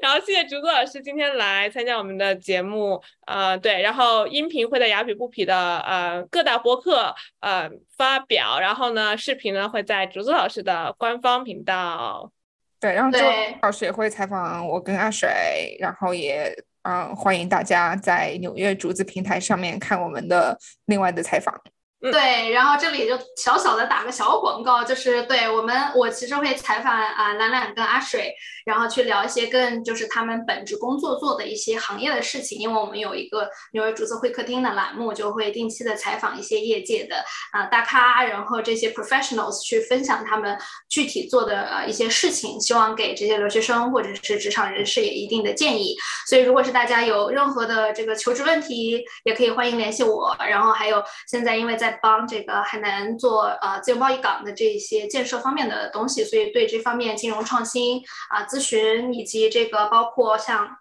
[0.00, 6.24] 然后谢谢竹子老师今天来参加我们的节目，呃，对，然后音频会在雅痞不痞的呃。
[6.36, 7.66] 各大博客呃
[7.96, 12.30] 发表，然后呢，视频呢会在竹子老师的官方频道。
[12.78, 13.18] 对，然后周
[13.62, 21.58] 老师也会采访我跟阿水，然后也嗯欢迎大家在纽约竹子平台上面看我们的另外的采访。
[21.98, 28.34] 对，然后这里就小小的打个小广告，就是对我们，我其实会采访啊兰兰跟阿水，
[28.66, 37.16] 然后去聊一些更就是他们本职工作做的一些行业的事情，因为我们有一个纽约竹子会客厅的栏目，就会定期的采访一些业界的
[37.52, 40.56] 啊大咖，然后这些 professionals 去分享他们
[40.90, 45.96] 具体做的呃一些事情，希望给这些留学生或者是职场人士也一定的建议。
[46.28, 50.36] 所以如果是大家有任何的这个求职问题，也可以欢迎联系我。
[50.46, 60.78] 然后还有现在因为在帮这个海南做呃自由贸易港的这些建设方面的东西，所以对这方面金融创新啊咨询以及这个包括像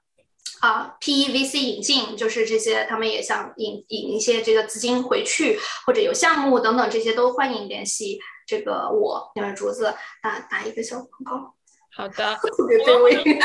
[0.61, 11.53] 啊 PEVC 引进，就是这些他们也想引引一些这个资金回去，或者有项目等等这些都欢迎联系这个我，因为竹子打打一个小广告。
[11.95, 13.15] 好的， 特别卑微。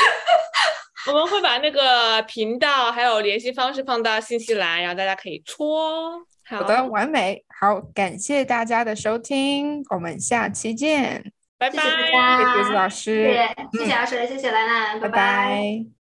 [1.06, 6.20] 我们会把那个频道还有联系方式放到信息栏，然后大家可以戳。
[6.51, 7.44] 好的，完美。
[7.48, 11.76] 好，感谢大家的收听，我们下期见，拜拜。
[11.76, 13.32] 谢谢老师，
[13.72, 15.99] 谢谢老师，谢谢兰兰，拜拜。